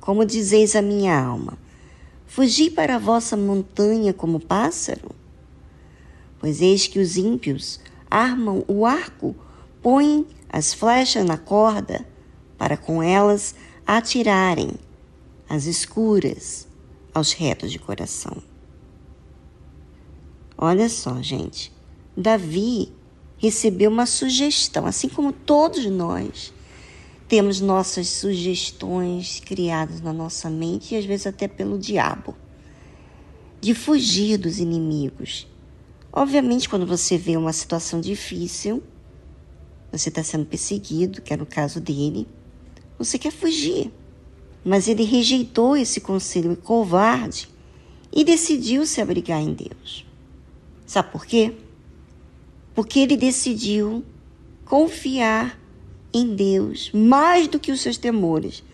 [0.00, 1.58] Como dizeis a minha alma,
[2.26, 5.10] fugi para a vossa montanha como pássaro?
[6.38, 7.78] Pois eis que os ímpios
[8.10, 9.36] armam o arco,
[9.82, 12.06] põem as flechas na corda,
[12.56, 13.54] para com elas
[13.86, 14.72] atirarem
[15.48, 16.66] as escuras
[17.12, 18.49] aos retos de coração.
[20.62, 21.72] Olha só, gente.
[22.14, 22.92] Davi
[23.38, 26.52] recebeu uma sugestão, assim como todos nós
[27.26, 32.36] temos nossas sugestões criadas na nossa mente e às vezes até pelo diabo,
[33.58, 35.48] de fugir dos inimigos.
[36.12, 38.82] Obviamente, quando você vê uma situação difícil,
[39.90, 42.28] você está sendo perseguido, que era o caso dele,
[42.98, 43.90] você quer fugir.
[44.62, 47.48] Mas ele rejeitou esse conselho covarde
[48.12, 50.09] e decidiu se abrigar em Deus.
[50.90, 51.52] Sabe por quê?
[52.74, 54.04] Porque ele decidiu
[54.64, 55.56] confiar
[56.12, 58.64] em Deus mais do que os seus temores.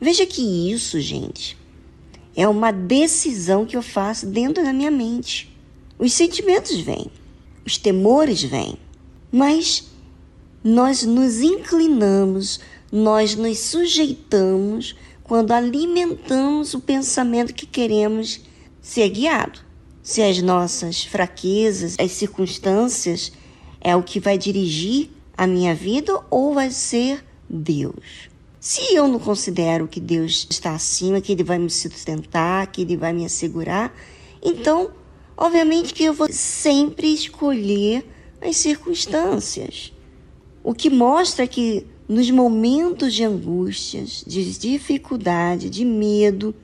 [0.00, 0.40] Veja que
[0.72, 1.58] isso, gente,
[2.34, 5.54] é uma decisão que eu faço dentro da minha mente.
[5.98, 7.10] Os sentimentos vêm,
[7.66, 8.78] os temores vêm,
[9.30, 9.86] mas
[10.64, 12.58] nós nos inclinamos,
[12.90, 18.40] nós nos sujeitamos quando alimentamos o pensamento que queremos
[18.80, 19.68] ser guiado.
[20.02, 23.32] Se as nossas fraquezas, as circunstâncias
[23.80, 28.30] é o que vai dirigir a minha vida ou vai ser Deus?
[28.58, 32.96] Se eu não considero que Deus está acima, que Ele vai me sustentar, que Ele
[32.96, 33.94] vai me assegurar,
[34.42, 34.90] então,
[35.36, 38.04] obviamente que eu vou sempre escolher
[38.40, 39.92] as circunstâncias.
[40.62, 46.54] O que mostra que nos momentos de angústias, de dificuldade, de medo,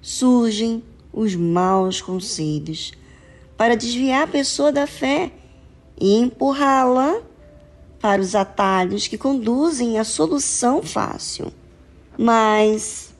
[0.00, 0.82] surgem
[1.14, 2.92] os maus conselhos
[3.56, 5.30] para desviar a pessoa da fé
[5.98, 7.22] e empurrá-la
[8.00, 11.52] para os atalhos que conduzem à solução fácil.
[12.18, 13.14] Mas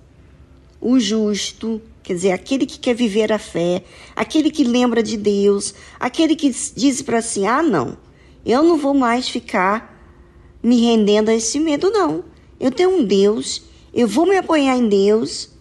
[0.81, 3.83] o justo, quer dizer, aquele que quer viver a fé,
[4.15, 7.97] aquele que lembra de Deus, aquele que diz para si: ah, não,
[8.45, 9.95] eu não vou mais ficar
[10.63, 12.25] me rendendo a esse medo, não.
[12.59, 15.54] Eu tenho um Deus, eu vou me apoiar em Deus.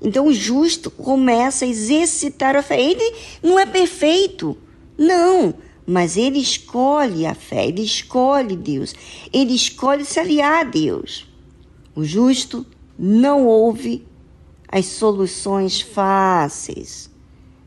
[0.00, 2.80] Então o justo começa a exercitar a fé.
[2.80, 4.56] Ele não é perfeito,
[4.96, 5.54] não,
[5.86, 8.94] mas ele escolhe a fé, ele escolhe Deus,
[9.32, 11.26] ele escolhe se aliar a Deus.
[11.94, 12.66] O justo
[12.98, 14.06] não ouve
[14.68, 17.10] as soluções fáceis,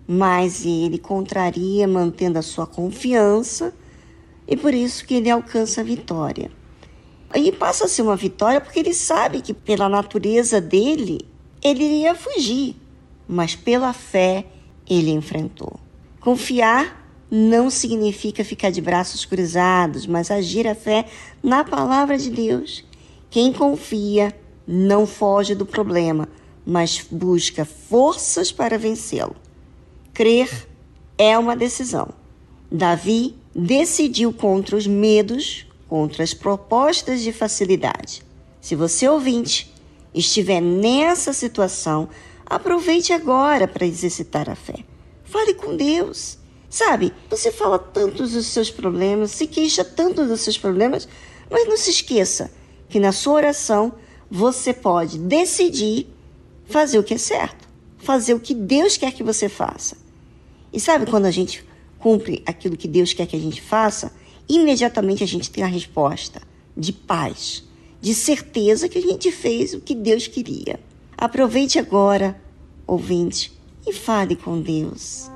[0.08, 3.74] mas ele contraria mantendo a sua confiança
[4.48, 6.52] e por isso que ele alcança a vitória.
[7.36, 11.22] E passa a ser uma vitória porque ele sabe que pela natureza dele
[11.64, 12.76] ele iria fugir,
[13.28, 14.45] mas pela fé
[14.89, 15.80] ele enfrentou.
[16.20, 16.99] Confiar
[17.30, 21.05] não significa ficar de braços cruzados, mas agir a fé
[21.43, 22.84] na palavra de Deus.
[23.30, 24.36] Quem confia
[24.68, 26.28] não foge do problema,
[26.66, 29.36] mas busca forças para vencê-lo.
[30.14, 30.68] Crer
[31.18, 32.10] é uma decisão.
[32.72, 38.24] Davi decidiu contra os medos, contra as propostas de facilidade.
[38.62, 39.72] Se você ouvinte
[40.14, 42.10] estiver nessa situação,
[42.45, 44.84] aproveite agora para exercitar a fé.
[45.24, 46.38] Fale com Deus.
[46.70, 51.07] Sabe, você fala tanto dos seus problemas, se queixa tanto dos seus problemas,
[51.49, 52.51] mas não se esqueça
[52.88, 53.93] que na sua oração
[54.30, 56.07] você pode decidir
[56.66, 59.97] fazer o que é certo, fazer o que Deus quer que você faça.
[60.72, 61.66] E sabe quando a gente
[61.97, 64.12] cumpre aquilo que Deus quer que a gente faça,
[64.47, 66.41] imediatamente a gente tem a resposta
[66.78, 67.64] de paz,
[68.02, 70.80] de certeza que a gente fez o que Deus queria.
[71.18, 72.39] Aproveite agora,
[72.88, 73.52] ouvinte,
[73.86, 75.30] e fale com Deus.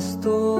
[0.00, 0.59] Mesmo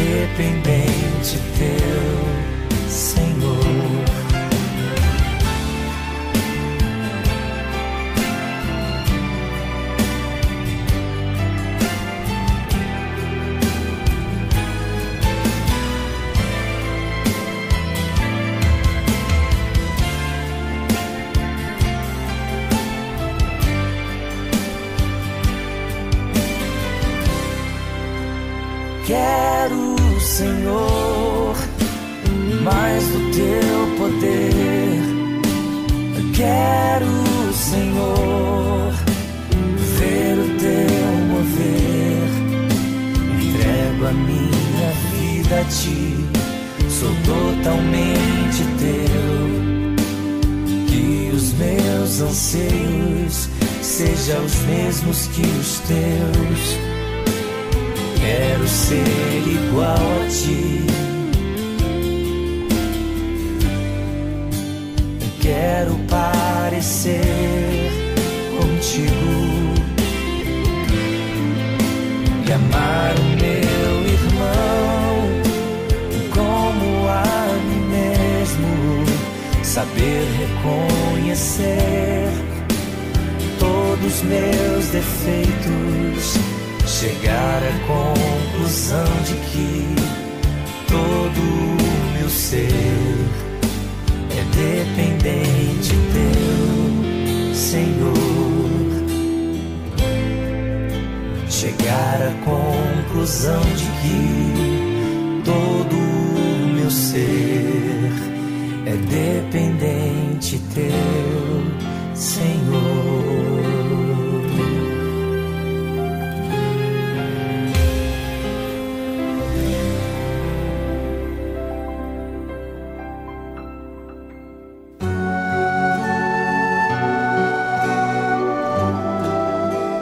[0.00, 2.59] é dependente teu,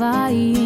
[0.00, 0.59] vai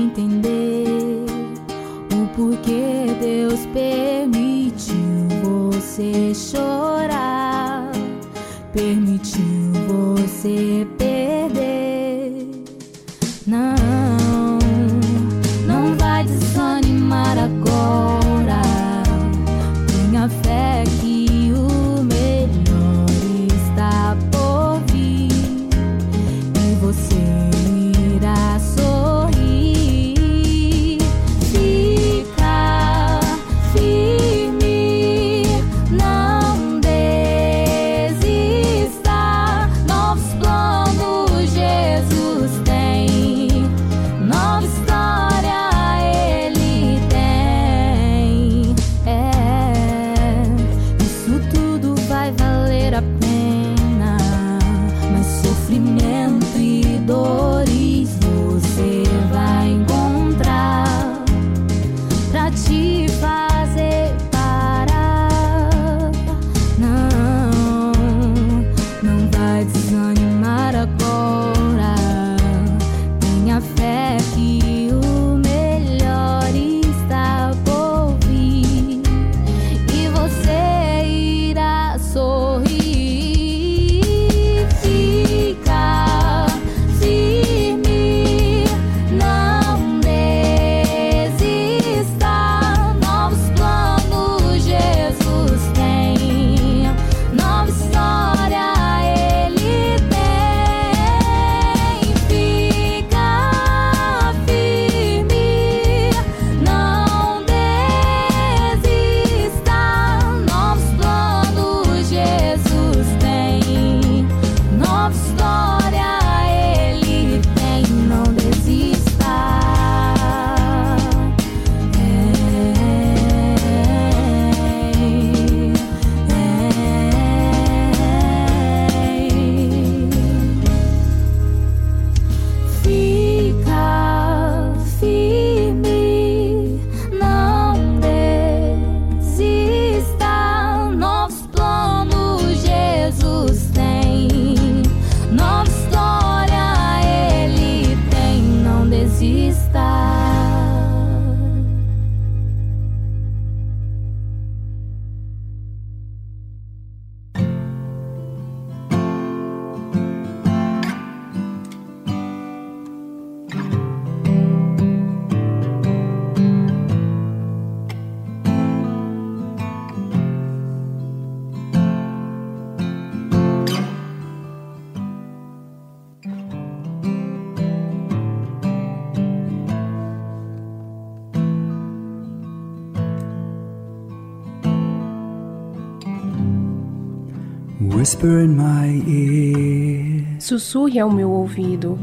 [190.45, 191.99] sussurre ao meu ouvido.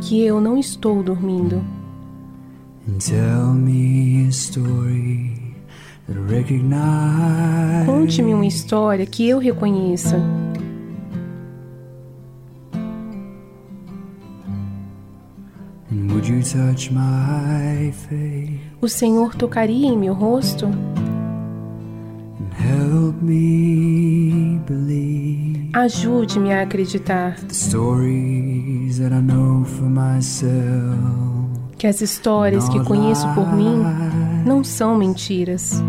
[0.00, 1.62] Que eu não estou dormindo.
[7.84, 10.16] Conte-me uma história que eu reconheça.
[18.80, 20.66] O Senhor tocaria em meu rosto?
[25.72, 27.36] Ajude-me a acreditar
[31.76, 33.82] que as histórias que conheço por mim
[34.46, 35.82] não são mentiras.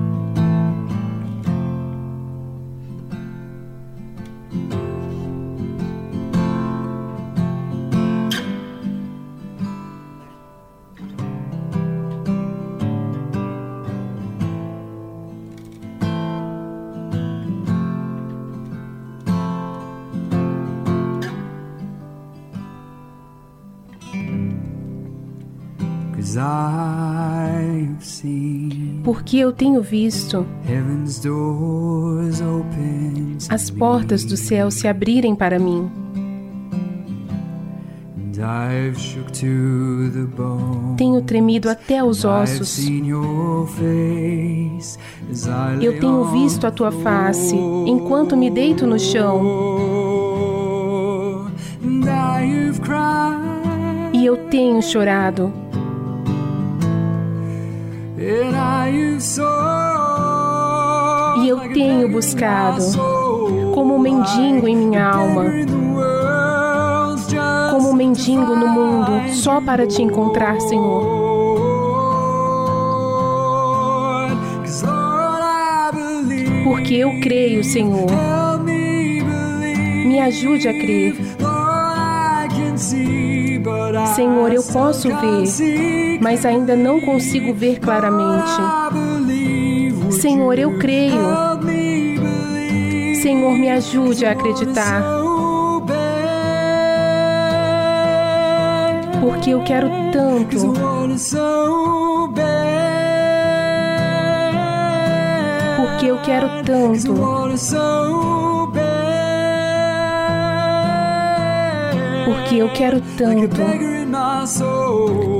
[29.15, 30.45] porque eu tenho visto
[33.49, 35.89] as portas do céu se abrirem para mim.
[40.97, 42.77] Tenho tremido até os ossos.
[45.81, 49.41] Eu tenho visto a tua face enquanto me deito no chão.
[54.13, 55.64] E eu tenho chorado.
[61.43, 62.81] E eu tenho buscado,
[63.71, 65.43] como um mendigo em minha alma,
[67.69, 71.03] como um mendigo no mundo, só para te encontrar, Senhor.
[76.63, 78.07] Porque eu creio, Senhor.
[80.07, 81.15] Me ajude a crer.
[84.15, 88.51] Senhor, eu posso ver mas ainda não consigo ver claramente.
[90.11, 91.19] Senhor, eu creio.
[93.21, 95.03] Senhor, me ajude a acreditar.
[99.19, 100.73] Porque eu quero tanto.
[105.77, 107.13] Porque eu quero tanto.
[112.25, 113.94] Porque eu quero tanto.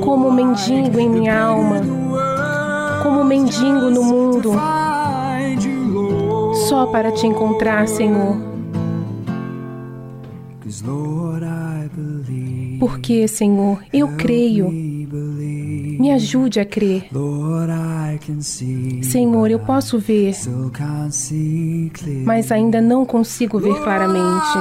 [0.03, 1.81] Como mendigo em minha alma.
[3.03, 4.51] Como mendigo no mundo.
[6.67, 8.35] Só para te encontrar, Senhor.
[12.79, 14.69] Porque, Senhor, eu creio.
[14.69, 17.07] Me ajude a crer.
[19.03, 20.33] Senhor, eu posso ver,
[22.25, 24.57] mas ainda não consigo ver claramente.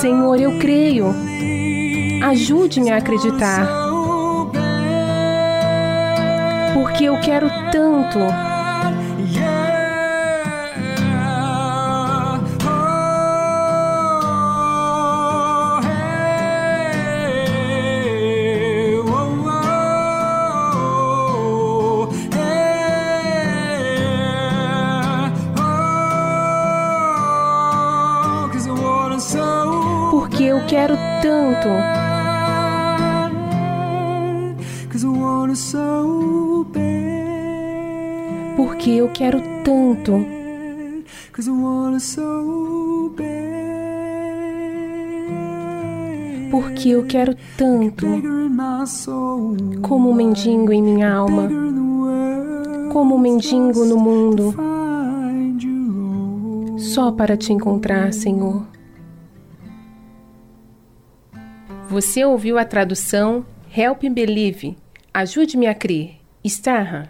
[0.00, 1.06] Senhor, eu creio.
[2.22, 3.66] Ajude-me a acreditar.
[6.74, 8.18] Porque eu quero tanto.
[30.10, 32.07] Porque eu quero tanto.
[39.18, 40.24] Quero tanto.
[46.52, 48.06] Porque eu quero tanto.
[49.82, 51.48] Como um mendigo em minha alma.
[52.92, 54.54] Como um mendigo no mundo.
[56.78, 58.64] Só para te encontrar, Senhor.
[61.88, 63.44] Você ouviu a tradução
[63.76, 64.76] Help Me Believe.
[65.12, 66.18] Ajude-me a crer.
[66.44, 67.08] Starra.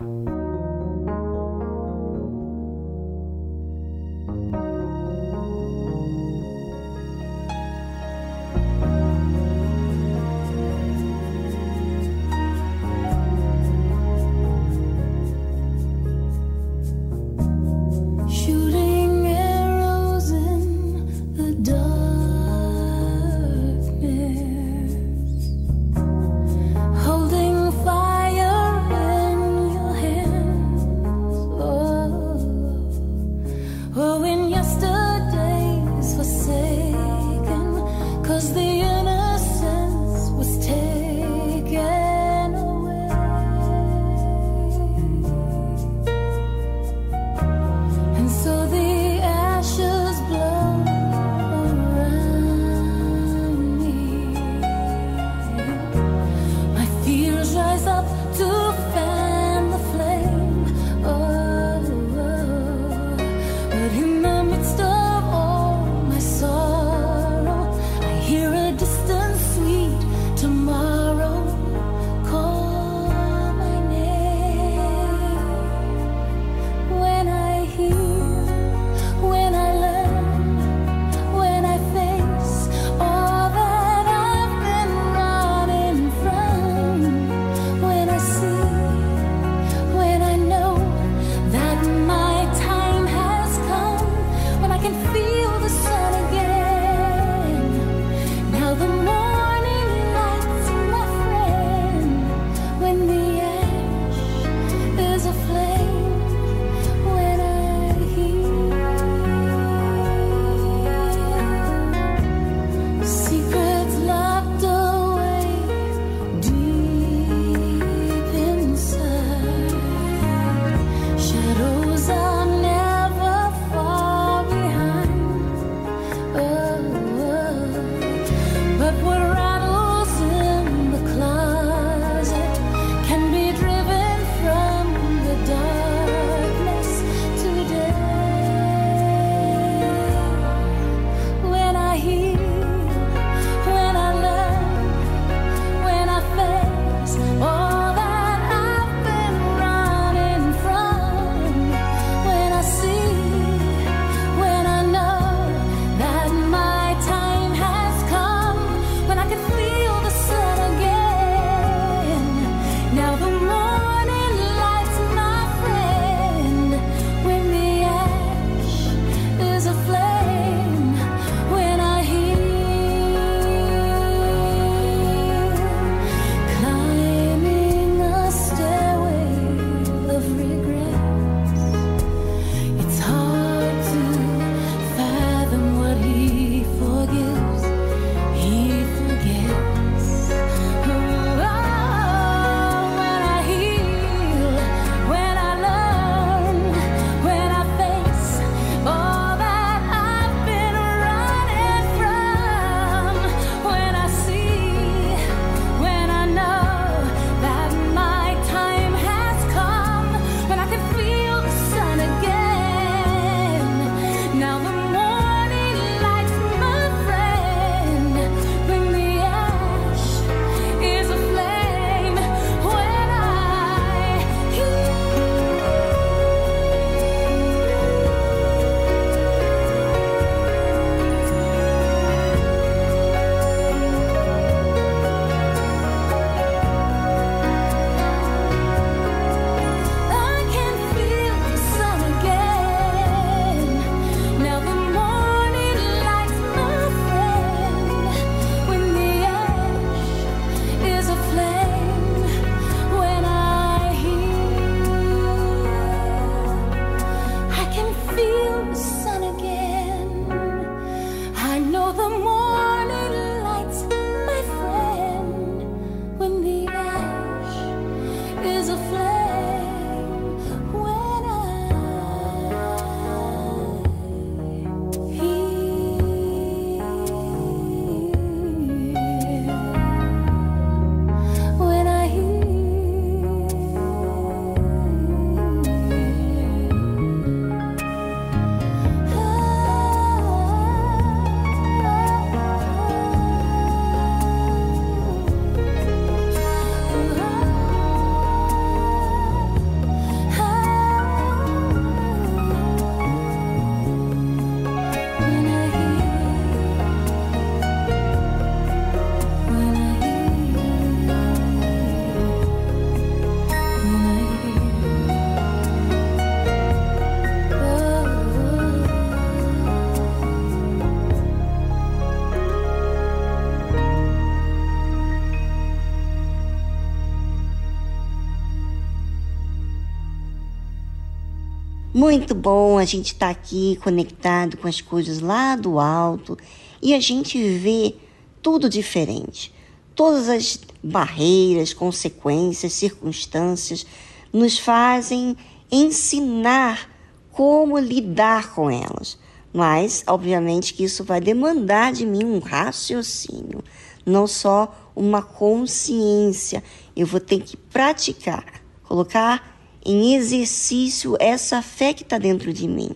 [331.98, 336.38] Muito bom a gente estar tá aqui conectado com as coisas lá do alto
[336.80, 337.96] e a gente vê
[338.40, 339.52] tudo diferente.
[339.96, 343.84] Todas as barreiras, consequências, circunstâncias
[344.32, 345.36] nos fazem
[345.72, 346.88] ensinar
[347.32, 349.18] como lidar com elas.
[349.52, 353.60] Mas, obviamente, que isso vai demandar de mim um raciocínio,
[354.06, 356.62] não só uma consciência.
[356.94, 359.57] Eu vou ter que praticar, colocar
[359.88, 362.90] em exercício essa fé que está dentro de mim.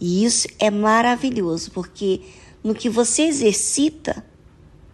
[0.00, 2.22] E isso é maravilhoso, porque
[2.64, 4.24] no que você exercita,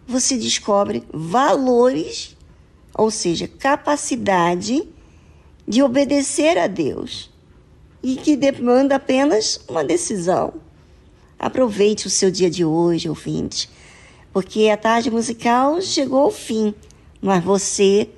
[0.05, 2.35] você descobre valores,
[2.93, 4.83] ou seja, capacidade
[5.65, 7.31] de obedecer a Deus
[8.03, 10.55] e que demanda apenas uma decisão.
[11.39, 13.69] Aproveite o seu dia de hoje, ouvinte,
[14.33, 16.75] porque a tarde musical chegou ao fim,
[17.21, 18.09] mas você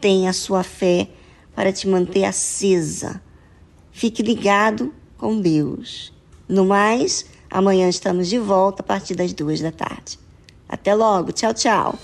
[0.00, 1.08] tem a sua fé
[1.54, 3.20] para te manter acesa.
[3.92, 6.12] Fique ligado com Deus.
[6.48, 10.18] No mais, amanhã estamos de volta a partir das duas da tarde.
[10.68, 11.32] Até logo.
[11.32, 11.98] Tchau, tchau.